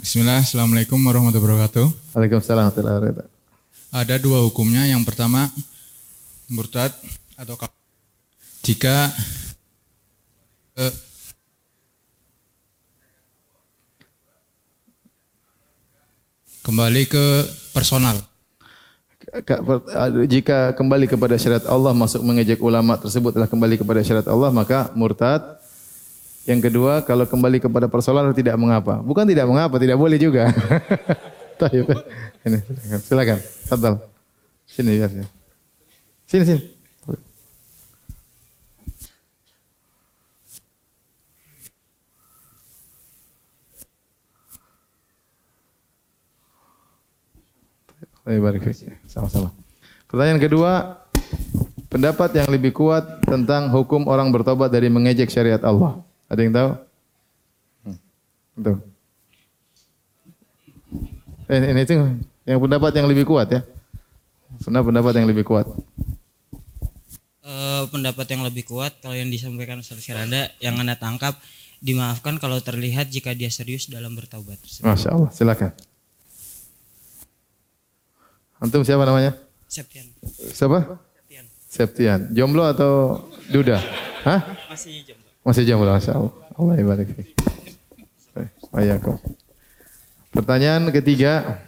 [0.00, 1.86] Bismillah, Assalamualaikum warahmatullahi wabarakatuh.
[2.16, 3.28] Waalaikumsalam warahmatullahi wabarakatuh.
[3.92, 4.88] Ada dua hukumnya.
[4.88, 5.52] Yang pertama,
[6.48, 6.88] murtad
[7.36, 7.60] atau
[8.64, 9.12] jika
[10.80, 10.94] eh,
[16.64, 17.24] kembali ke
[17.76, 18.16] personal.
[20.24, 24.88] Jika kembali kepada syariat Allah masuk mengejek ulama tersebut telah kembali kepada syariat Allah maka
[24.96, 25.57] murtad
[26.48, 29.04] yang kedua, kalau kembali kepada persoalan tidak mengapa.
[29.04, 30.48] Bukan tidak mengapa, tidak boleh juga.
[32.48, 32.58] Ini,
[33.04, 33.36] silakan.
[33.68, 34.00] Fadal.
[34.64, 35.12] Sini ya.
[36.24, 36.60] Sini sini.
[49.04, 49.52] Sama-sama.
[50.08, 51.00] Pertanyaan kedua,
[51.92, 56.07] pendapat yang lebih kuat tentang hukum orang bertobat dari mengejek syariat Allah.
[56.28, 56.70] Ada yang tahu?
[57.88, 58.78] Hmm.
[61.48, 61.92] Eh, ini itu
[62.44, 63.60] yang pendapat yang lebih kuat ya.
[64.60, 65.64] Sunnah pendapat yang lebih kuat.
[67.48, 71.40] Uh, pendapat yang lebih kuat kalau yang disampaikan Ustaz Syarada yang anda tangkap
[71.80, 74.60] dimaafkan kalau terlihat jika dia serius dalam bertaubat.
[74.84, 75.72] Masya Allah, silakan.
[78.60, 79.32] Antum siapa namanya?
[79.70, 80.04] Septian.
[80.52, 81.00] Siapa?
[81.16, 81.44] Septian.
[81.70, 82.20] Septian.
[82.36, 83.80] Jomblo atau duda?
[84.26, 84.44] Hah?
[84.68, 85.07] Masih.
[85.48, 86.34] Masih jomblo, Masya Allah.
[86.60, 87.08] Allah ibarik.
[90.28, 91.64] Pertanyaan ketiga.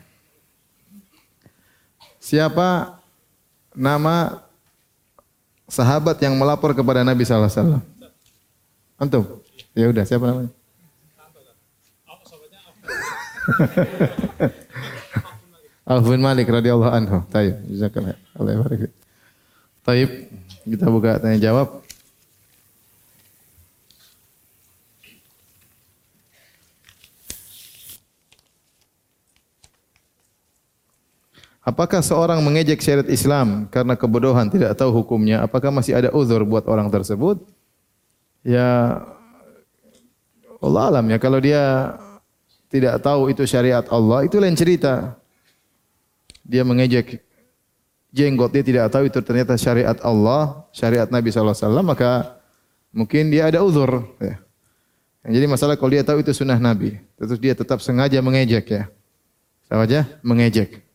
[2.21, 3.01] Siapa
[3.73, 4.45] nama
[5.65, 7.81] sahabat yang melapor kepada Nabi sallallahu alaihi?
[9.01, 9.25] Antum?
[9.73, 10.53] Ya udah, siapa namanya?
[15.89, 17.25] Auf bin Malik radhiyallahu anhu.
[17.33, 17.65] Taib.
[17.65, 18.21] Jazakallah.
[18.37, 18.61] Allah.
[19.89, 20.11] Taib.
[20.69, 21.81] Kita buka tanya jawab.
[31.71, 35.47] Apakah seorang mengejek syariat Islam karena kebodohan tidak tahu hukumnya?
[35.47, 37.39] Apakah masih ada uzur buat orang tersebut?
[38.43, 38.99] Ya
[40.59, 41.95] Allah alam ya kalau dia
[42.67, 45.15] tidak tahu itu syariat Allah itu lain cerita.
[46.43, 47.23] Dia mengejek
[48.11, 51.55] jenggot dia tidak tahu itu ternyata syariat Allah, syariat Nabi SAW,
[51.87, 52.35] maka
[52.91, 54.03] mungkin dia ada uzur.
[54.19, 54.43] Ya.
[55.23, 58.83] Jadi masalah kalau dia tahu itu sunnah Nabi, terus dia tetap sengaja mengejek ya.
[59.71, 60.90] Sama aja mengejek.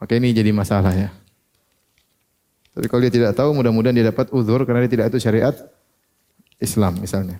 [0.00, 1.12] Maka ini jadi masalah ya.
[2.72, 5.52] Tapi kalau dia tidak tahu, mudah-mudahan dia dapat uzur karena dia tidak itu syariat
[6.56, 7.36] Islam misalnya.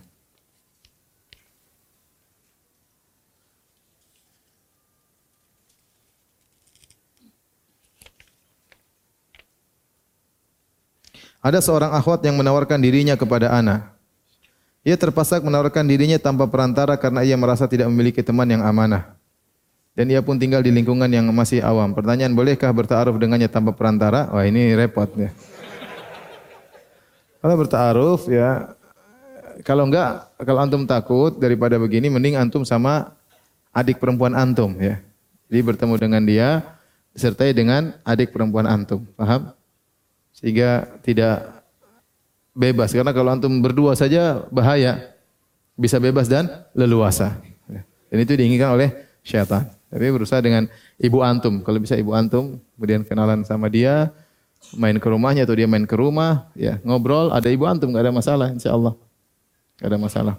[11.40, 13.96] Ada seorang akhwat yang menawarkan dirinya kepada ana.
[14.84, 19.19] Ia terpaksa menawarkan dirinya tanpa perantara karena ia merasa tidak memiliki teman yang amanah.
[19.90, 21.90] Dan ia pun tinggal di lingkungan yang masih awam.
[21.92, 24.30] Pertanyaan, bolehkah bertaaruf dengannya tanpa perantara?
[24.30, 25.34] Wah ini repot ya.
[27.40, 28.76] Kalau bertaaruf ya,
[29.66, 33.16] kalau enggak, kalau antum takut daripada begini, mending antum sama
[33.72, 35.00] adik perempuan antum ya.
[35.50, 36.62] Jadi bertemu dengan dia,
[37.16, 39.02] disertai dengan adik perempuan antum.
[39.18, 39.50] Paham?
[40.30, 41.64] Sehingga tidak
[42.54, 42.94] bebas.
[42.94, 45.16] Karena kalau antum berdua saja bahaya.
[45.80, 46.44] Bisa bebas dan
[46.76, 47.40] leluasa.
[48.12, 48.92] Dan itu diinginkan oleh
[49.24, 49.79] syaitan.
[49.90, 50.70] Tapi berusaha dengan
[51.02, 51.66] ibu antum.
[51.66, 54.14] Kalau bisa ibu antum, kemudian kenalan sama dia,
[54.78, 58.14] main ke rumahnya atau dia main ke rumah, ya ngobrol, ada ibu antum, nggak ada
[58.14, 58.94] masalah, insya Allah.
[59.82, 60.34] Nggak ada masalah.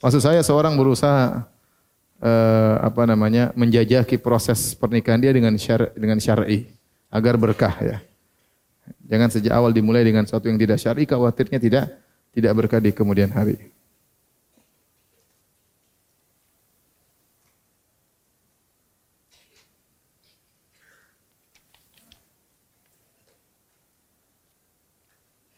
[0.00, 1.44] Maksud saya seorang berusaha
[2.20, 6.68] eh, apa namanya menjajaki proses pernikahan dia dengan syar dengan syar'i
[7.12, 7.98] agar berkah ya.
[9.04, 11.84] Jangan sejak awal dimulai dengan sesuatu yang tidak syar'i, khawatirnya tidak
[12.32, 13.73] tidak berkah di kemudian hari.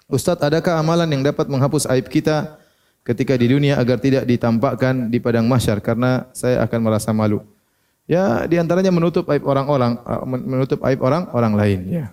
[0.07, 2.63] Ustadz, adakah amalan yang dapat menghapus aib kita
[3.03, 7.43] ketika di dunia agar tidak ditampakkan di padang mahsyar karena saya akan merasa malu?
[8.07, 9.99] Ya, di antaranya menutup aib orang-orang,
[10.31, 12.07] menutup aib orang-orang lain, ya.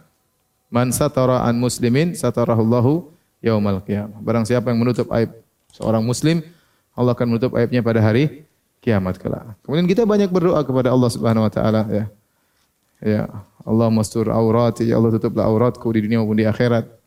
[0.73, 3.13] Man satara an muslimin satarahullahu
[3.45, 4.17] yaumal qiyamah.
[4.25, 5.29] Barang siapa yang menutup aib
[5.69, 6.41] seorang muslim,
[6.97, 8.41] Allah akan menutup aibnya pada hari
[8.81, 9.53] kiamat kelak.
[9.61, 12.05] Kemudian kita banyak berdoa kepada Allah Subhanahu wa taala ya.
[13.03, 13.23] Ya,
[13.61, 17.02] Allah mastur aurati, ya Allah tutuplah auratku di dunia maupun di akhirat.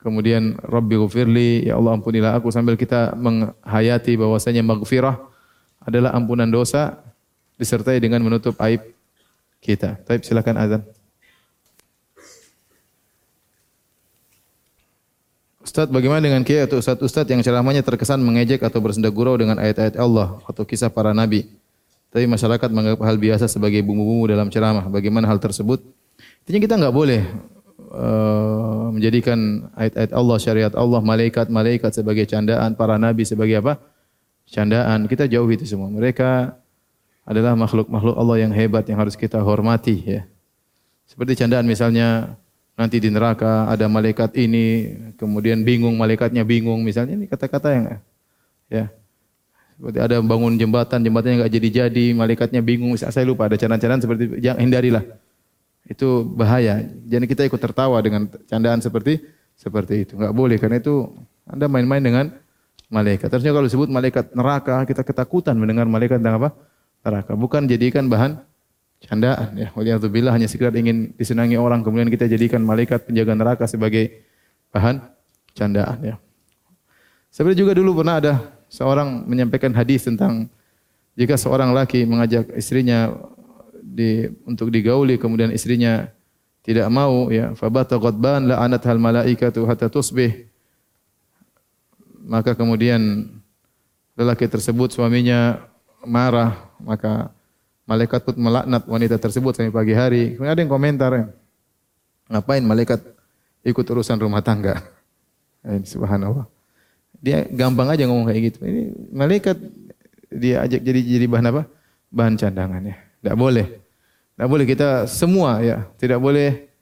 [0.00, 5.20] Kemudian Rabbi ghufirli, ya Allah ampunilah aku sambil kita menghayati bahwasanya maghfirah
[5.84, 7.04] adalah ampunan dosa
[7.60, 8.80] disertai dengan menutup aib
[9.60, 10.00] kita.
[10.08, 10.82] Taib silakan azan.
[15.60, 19.60] Ustaz, bagaimana dengan kiai atau ustaz ustaz yang ceramahnya terkesan mengejek atau bersenda gurau dengan
[19.60, 21.46] ayat-ayat Allah atau kisah para nabi?
[22.10, 24.82] Tapi masyarakat menganggap hal biasa sebagai bumbu-bumbu dalam ceramah.
[24.88, 25.78] Bagaimana hal tersebut?
[26.42, 27.22] Intinya kita enggak boleh
[27.88, 33.80] uh, menjadikan ayat-ayat Allah, syariat Allah, malaikat-malaikat sebagai candaan, para nabi sebagai apa?
[34.50, 35.08] Candaan.
[35.08, 35.88] Kita jauhi itu semua.
[35.88, 36.52] Mereka
[37.24, 40.22] adalah makhluk-makhluk Allah yang hebat yang harus kita hormati ya.
[41.06, 42.38] Seperti candaan misalnya
[42.74, 47.84] nanti di neraka ada malaikat ini, kemudian bingung malaikatnya bingung misalnya ini kata-kata yang
[48.66, 48.90] ya.
[49.80, 54.60] Seperti ada bangun jembatan, jembatannya enggak jadi-jadi, malaikatnya bingung, saya lupa ada candaan-candaan seperti jangan
[54.60, 55.04] hindarilah.
[55.88, 56.82] Itu bahaya.
[56.84, 59.20] Jadi kita ikut tertawa dengan candaan seperti
[59.56, 60.12] seperti itu.
[60.16, 61.12] Enggak boleh karena itu
[61.44, 62.26] Anda main-main dengan
[62.90, 63.30] malaikat.
[63.30, 66.50] Terusnya kalau disebut malaikat neraka, kita ketakutan mendengar malaikat tentang apa?
[67.06, 67.32] Neraka.
[67.38, 68.40] Bukan jadikan bahan
[69.00, 69.68] candaan ya.
[69.72, 74.26] Waliyadzubillah hanya sekedar ingin disenangi orang kemudian kita jadikan malaikat penjaga neraka sebagai
[74.74, 75.00] bahan
[75.56, 76.16] candaan ya.
[77.30, 78.34] Sebenarnya juga dulu pernah ada
[78.68, 80.50] seorang menyampaikan hadis tentang
[81.14, 83.10] jika seorang laki mengajak istrinya
[83.90, 86.06] di untuk digauli kemudian istrinya
[86.62, 87.52] tidak mau ya.
[87.58, 90.46] Fabata ghadban anat hal malaikatu hatta tusbih.
[92.30, 93.26] Maka kemudian
[94.14, 95.66] lelaki tersebut suaminya
[96.06, 97.34] marah maka
[97.88, 100.38] malaikat pun melaknat wanita tersebut sampai pagi hari.
[100.38, 101.24] Kemudian ada yang komentar ya,
[102.30, 103.02] ngapain malaikat
[103.66, 104.78] ikut urusan rumah tangga?
[105.60, 106.48] Eh, subhanallah.
[107.20, 108.64] Dia gampang aja ngomong kayak gitu.
[108.64, 109.60] Ini malaikat
[110.32, 111.68] dia ajak jadi jadi bahan apa?
[112.08, 112.96] Bahan candangan ya.
[112.96, 113.79] Tidak boleh.
[114.40, 115.84] Tidak boleh kita semua ya.
[116.00, 116.72] Tidak boleh.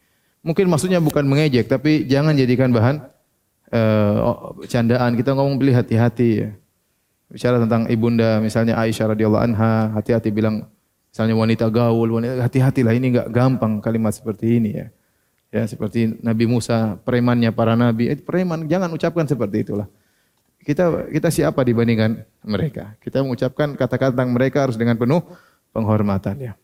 [0.46, 3.02] Mungkin maksudnya bukan mengejek, tapi jangan jadikan bahan
[3.74, 5.18] uh, candaan.
[5.18, 6.54] Kita ngomong beli hati-hati ya.
[7.26, 10.70] Bicara tentang ibunda misalnya Aisyah radhiyallahu anha, hati-hati bilang
[11.10, 14.86] misalnya wanita gaul, wanita hati-hatilah ini enggak gampang kalimat seperti ini ya.
[15.50, 19.90] Ya seperti Nabi Musa, premannya para nabi, eh, preman jangan ucapkan seperti itulah.
[20.62, 22.94] Kita kita siapa dibandingkan mereka?
[23.02, 25.26] Kita mengucapkan kata-kata tentang mereka harus dengan penuh
[25.74, 26.54] penghormatan ya.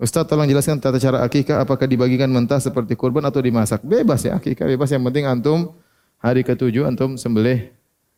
[0.00, 3.84] Ustaz tolong jelaskan tata cara akikah apakah dibagikan mentah seperti kurban atau dimasak?
[3.84, 5.76] Bebas ya akikah bebas yang penting antum
[6.16, 7.68] hari ketujuh antum sembelih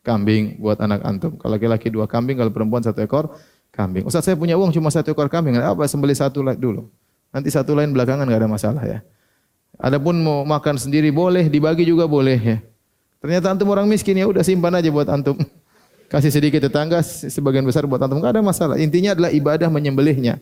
[0.07, 1.35] kambing buat anak antum.
[1.39, 3.35] Kalau laki-laki dua kambing, kalau perempuan satu ekor
[3.74, 4.07] kambing.
[4.07, 6.87] Ustaz saya punya uang cuma satu ekor kambing, apa sembelih satu dulu.
[7.35, 8.99] Nanti satu lain belakangan nggak ada masalah ya.
[9.80, 12.59] Adapun mau makan sendiri boleh, dibagi juga boleh ya.
[13.18, 15.35] Ternyata antum orang miskin ya udah simpan aja buat antum.
[16.12, 18.76] Kasih sedikit tetangga, sebagian besar buat antum nggak ada masalah.
[18.76, 20.39] Intinya adalah ibadah menyembelihnya.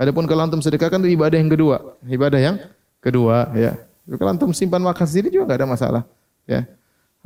[0.00, 1.76] Adapun kalau antum sedekahkan itu ibadah yang kedua,
[2.08, 2.56] ibadah yang
[3.04, 3.76] kedua ya.
[4.08, 6.02] Kalau antum simpan makan sendiri juga nggak ada masalah
[6.48, 6.64] ya.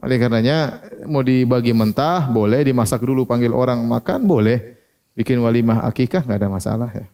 [0.03, 4.75] Oleh karenanya mau dibagi mentah boleh, dimasak dulu panggil orang makan boleh,
[5.15, 7.07] bikin walimah akikah nggak ada masalah ya.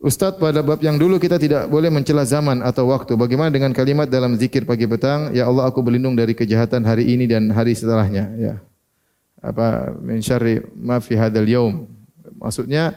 [0.00, 3.20] Ustadz pada bab yang dulu kita tidak boleh mencela zaman atau waktu.
[3.20, 5.28] Bagaimana dengan kalimat dalam zikir pagi petang?
[5.36, 8.32] Ya Allah aku berlindung dari kejahatan hari ini dan hari setelahnya.
[8.40, 8.54] Ya.
[9.44, 11.84] Apa min syarri ma fi hadzal yaum.
[12.40, 12.96] Maksudnya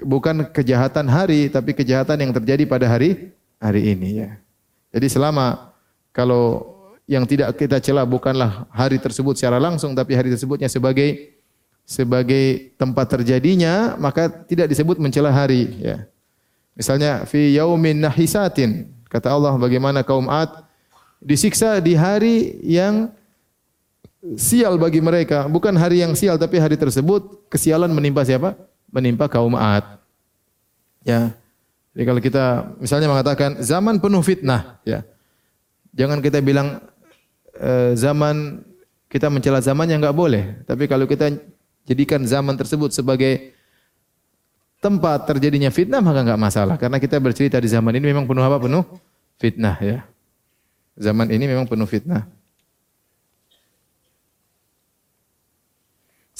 [0.00, 4.40] bukan kejahatan hari tapi kejahatan yang terjadi pada hari hari ini ya.
[4.96, 5.76] Jadi selama
[6.16, 6.64] kalau
[7.04, 11.39] yang tidak kita cela bukanlah hari tersebut secara langsung tapi hari tersebutnya sebagai
[11.90, 16.06] sebagai tempat terjadinya maka tidak disebut mencela hari ya.
[16.78, 20.70] Misalnya fi yaumin nahisatin kata Allah bagaimana kaum Ad
[21.18, 23.10] disiksa di hari yang
[24.38, 28.54] sial bagi mereka, bukan hari yang sial tapi hari tersebut kesialan menimpa siapa?
[28.94, 29.98] Menimpa kaum Ad.
[31.02, 31.34] Ya.
[31.90, 32.44] Jadi kalau kita
[32.78, 35.02] misalnya mengatakan zaman penuh fitnah, ya.
[35.90, 36.78] Jangan kita bilang
[37.50, 38.62] e, zaman
[39.10, 41.34] kita mencela zaman yang enggak boleh, tapi kalau kita
[41.88, 43.54] jadikan zaman tersebut sebagai
[44.80, 48.56] tempat terjadinya fitnah maka enggak masalah karena kita bercerita di zaman ini memang penuh apa?
[48.60, 48.84] Penuh
[49.36, 49.98] fitnah ya.
[51.00, 52.28] Zaman ini memang penuh fitnah.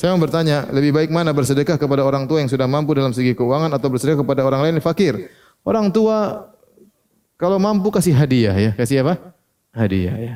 [0.00, 3.36] Saya mau bertanya, lebih baik mana bersedekah kepada orang tua yang sudah mampu dalam segi
[3.36, 5.28] keuangan atau bersedekah kepada orang lain yang fakir?
[5.60, 6.48] Orang tua
[7.36, 9.36] kalau mampu kasih hadiah ya, kasih apa?
[9.76, 10.34] Hadiah ya.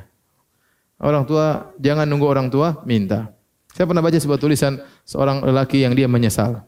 [1.00, 3.32] Orang tua jangan nunggu orang tua minta.
[3.74, 6.62] Saya pernah baca sebuah tulisan seorang lelaki yang dia menyesal.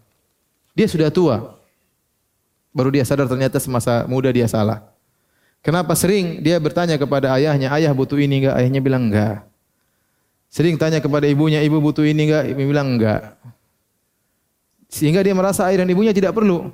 [0.75, 1.55] Dia sudah tua.
[2.75, 4.91] Baru dia sadar ternyata semasa muda dia salah.
[5.63, 8.55] Kenapa sering dia bertanya kepada ayahnya, ayah butuh ini enggak?
[8.59, 9.47] Ayahnya bilang enggak.
[10.51, 12.45] Sering tanya kepada ibunya, ibu butuh ini enggak?
[12.55, 13.39] Ibu bilang enggak.
[14.91, 16.71] Sehingga dia merasa ayah dan ibunya tidak perlu.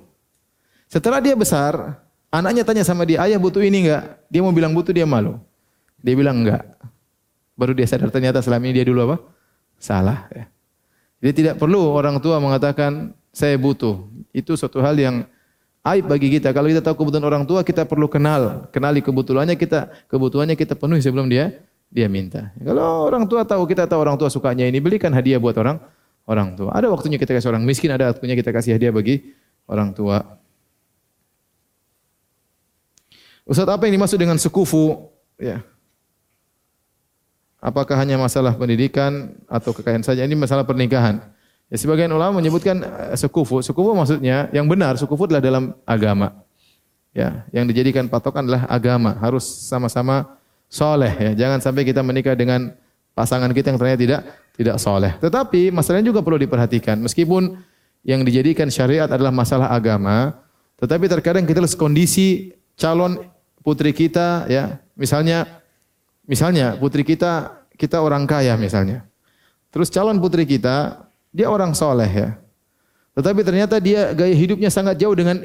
[0.89, 1.97] Setelah dia besar,
[2.29, 4.17] anaknya tanya sama dia, ayah butuh ini enggak?
[4.29, 5.41] Dia mau bilang butuh, dia malu.
[6.01, 6.65] Dia bilang enggak.
[7.57, 9.32] Baru dia sadar ternyata selama ini dia dulu apa?
[9.83, 10.31] Salah.
[10.31, 10.45] Ya.
[11.19, 14.07] Jadi tidak perlu orang tua mengatakan saya butuh.
[14.31, 15.27] Itu suatu hal yang
[15.83, 16.55] aib bagi kita.
[16.55, 21.03] Kalau kita tahu kebutuhan orang tua, kita perlu kenal, kenali kebutuhannya kita, kebutuhannya kita penuhi
[21.03, 21.51] sebelum dia
[21.93, 22.55] dia minta.
[22.63, 25.83] Kalau orang tua tahu, kita tahu orang tua sukanya ini, belikan hadiah buat orang
[26.25, 26.73] orang tua.
[26.73, 29.35] Ada waktunya kita kasih orang miskin, ada waktunya kita kasih hadiah bagi
[29.69, 30.23] orang tua.
[33.43, 35.11] Ustaz, apa yang dimaksud dengan sekufu?
[35.37, 35.67] Ya.
[37.63, 40.27] Apakah hanya masalah pendidikan atau kekayaan saja?
[40.27, 41.23] Ini masalah pernikahan.
[41.71, 43.63] Ya, sebagian ulama menyebutkan uh, sekufu.
[43.63, 44.99] Sekufu maksudnya yang benar.
[44.99, 46.43] Sekufu adalah dalam agama.
[47.15, 49.15] Ya, yang dijadikan patokan adalah agama.
[49.23, 50.27] Harus sama-sama
[50.67, 51.15] soleh.
[51.15, 51.47] Ya.
[51.47, 52.75] Jangan sampai kita menikah dengan
[53.15, 54.21] pasangan kita yang ternyata tidak
[54.59, 55.15] tidak soleh.
[55.23, 56.99] Tetapi masalahnya juga perlu diperhatikan.
[56.99, 57.63] Meskipun
[58.03, 60.35] yang dijadikan syariat adalah masalah agama,
[60.83, 63.23] tetapi terkadang kita lihat kondisi calon
[63.63, 65.62] putri kita, ya, misalnya
[66.27, 69.03] Misalnya putri kita kita orang kaya misalnya.
[69.73, 72.29] Terus calon putri kita dia orang soleh ya.
[73.17, 75.41] Tetapi ternyata dia gaya hidupnya sangat jauh dengan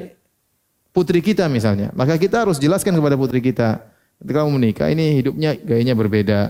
[0.92, 1.92] putri kita misalnya.
[1.96, 3.82] Maka kita harus jelaskan kepada putri kita,
[4.20, 6.40] ketika kamu menikah ini hidupnya gayanya berbeda.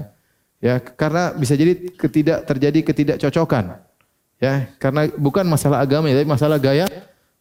[0.59, 3.79] Ya, karena bisa jadi ketidak terjadi ketidakcocokan.
[4.39, 6.87] Ya, karena bukan masalah agama tapi masalah gaya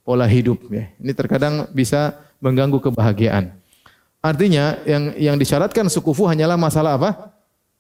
[0.06, 0.90] pola hidup ya.
[1.02, 3.57] Ini terkadang bisa mengganggu kebahagiaan.
[4.28, 7.32] Artinya yang yang disyaratkan sukufu hanyalah masalah apa?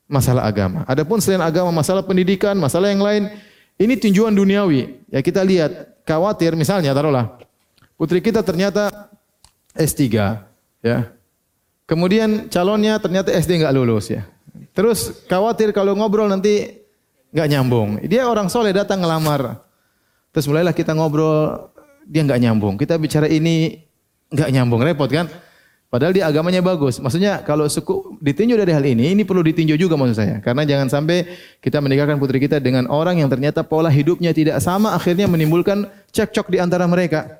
[0.08, 0.88] Masalah agama.
[0.88, 3.28] Adapun selain agama, masalah pendidikan, masalah yang lain,
[3.76, 5.04] ini tinjuan duniawi.
[5.12, 7.36] Ya kita lihat khawatir misalnya taruhlah
[8.00, 9.12] putri kita ternyata
[9.76, 10.08] S3
[10.80, 11.12] ya.
[11.84, 14.24] Kemudian calonnya ternyata SD nggak lulus ya.
[14.72, 16.84] Terus khawatir kalau ngobrol nanti
[17.36, 17.89] nggak nyambung.
[18.08, 19.60] Dia orang soleh datang ngelamar.
[20.32, 21.72] Terus mulailah kita ngobrol,
[22.06, 22.76] dia nggak nyambung.
[22.78, 23.84] Kita bicara ini
[24.30, 25.28] nggak nyambung, repot kan?
[25.88, 27.00] Padahal dia agamanya bagus.
[27.00, 30.36] Maksudnya kalau suku ditinjau dari hal ini, ini perlu ditinjau juga maksud saya.
[30.44, 31.24] Karena jangan sampai
[31.64, 36.52] kita menikahkan putri kita dengan orang yang ternyata pola hidupnya tidak sama, akhirnya menimbulkan cekcok
[36.52, 37.40] di antara mereka.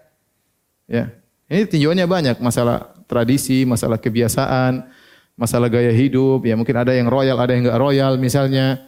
[0.88, 1.12] Ya,
[1.52, 4.88] ini tinjauannya banyak, masalah tradisi, masalah kebiasaan,
[5.36, 6.48] masalah gaya hidup.
[6.48, 8.80] Ya mungkin ada yang royal, ada yang enggak royal misalnya.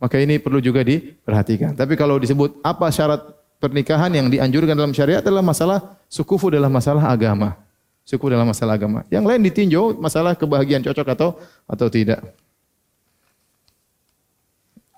[0.00, 1.78] Maka ini perlu juga diperhatikan.
[1.78, 3.22] Tapi kalau disebut apa syarat
[3.62, 7.61] pernikahan yang dianjurkan dalam syariat adalah masalah sukufu dalam masalah agama.
[8.02, 9.06] Suku dalam masalah agama.
[9.08, 12.20] Yang lain ditinjau masalah kebahagiaan cocok atau atau tidak.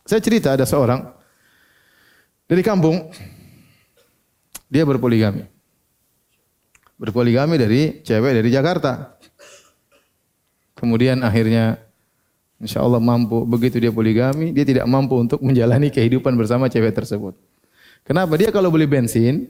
[0.05, 1.05] Saya cerita ada seorang
[2.45, 3.09] dari kampung
[4.69, 5.45] dia berpoligami.
[7.01, 9.17] Berpoligami dari cewek dari Jakarta.
[10.77, 11.81] Kemudian akhirnya
[12.61, 13.49] insya Allah mampu.
[13.49, 17.37] Begitu dia poligami, dia tidak mampu untuk menjalani kehidupan bersama cewek tersebut.
[18.05, 18.37] Kenapa?
[18.37, 19.49] Dia kalau beli bensin,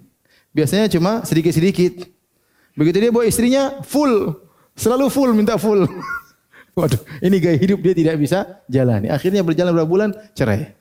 [0.55, 2.14] biasanya cuma sedikit-sedikit.
[2.75, 4.35] Begitu dia bawa istrinya full,
[4.75, 5.87] selalu full minta full.
[6.79, 9.07] Waduh, ini gaya hidup dia tidak bisa jalani.
[9.07, 10.75] Akhirnya berjalan beberapa bulan cerai.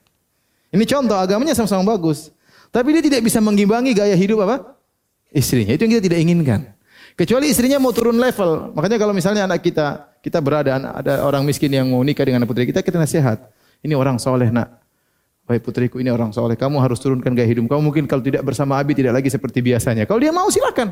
[0.74, 2.34] Ini contoh agamanya sama-sama bagus.
[2.74, 4.74] Tapi dia tidak bisa mengimbangi gaya hidup apa?
[5.30, 5.70] Istrinya.
[5.70, 6.60] Itu yang kita tidak inginkan.
[7.14, 8.74] Kecuali istrinya mau turun level.
[8.74, 12.66] Makanya kalau misalnya anak kita, kita berada, ada orang miskin yang mau nikah dengan putri
[12.66, 13.38] kita, kita nasihat.
[13.86, 14.82] Ini orang soleh nak.
[15.46, 16.58] Baik putriku ini orang soleh.
[16.58, 17.70] Kamu harus turunkan gaya hidup.
[17.70, 20.10] Kamu mungkin kalau tidak bersama Abi tidak lagi seperti biasanya.
[20.10, 20.90] Kalau dia mau silakan.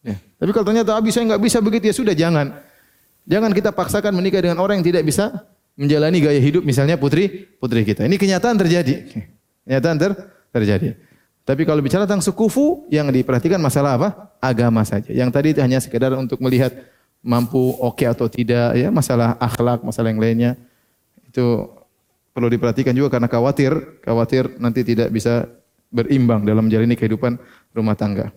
[0.00, 0.16] Ya.
[0.40, 2.56] Tapi kalau ternyata Abi saya nggak bisa begitu ya sudah jangan.
[3.28, 5.44] Jangan kita paksakan menikah dengan orang yang tidak bisa
[5.76, 8.08] menjalani gaya hidup misalnya putri putri kita.
[8.08, 8.94] Ini kenyataan terjadi.
[9.68, 10.12] Kenyataan ter
[10.50, 10.96] terjadi.
[11.44, 14.08] Tapi kalau bicara tentang sukufu yang diperhatikan masalah apa?
[14.38, 15.10] Agama saja.
[15.10, 16.72] Yang tadi hanya sekedar untuk melihat
[17.20, 20.52] mampu oke okay atau tidak ya, masalah akhlak, masalah yang lainnya.
[21.28, 21.68] Itu
[22.32, 23.72] perlu diperhatikan juga karena khawatir,
[24.04, 25.48] khawatir nanti tidak bisa
[25.90, 27.36] berimbang dalam menjalani kehidupan
[27.74, 28.30] rumah tangga.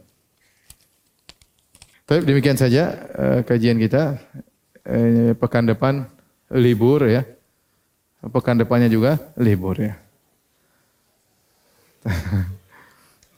[2.03, 2.83] Baik, demikian saja
[3.15, 4.19] uh, kajian kita.
[4.83, 6.03] Uh, pekan depan
[6.51, 7.23] libur ya.
[8.19, 9.95] Pekan depannya juga libur ya.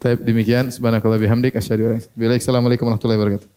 [0.01, 3.54] Baik, demikian subhanakallah bihamdik asyhadu an la anta Assalamualaikum warahmatullahi wabarakatuh.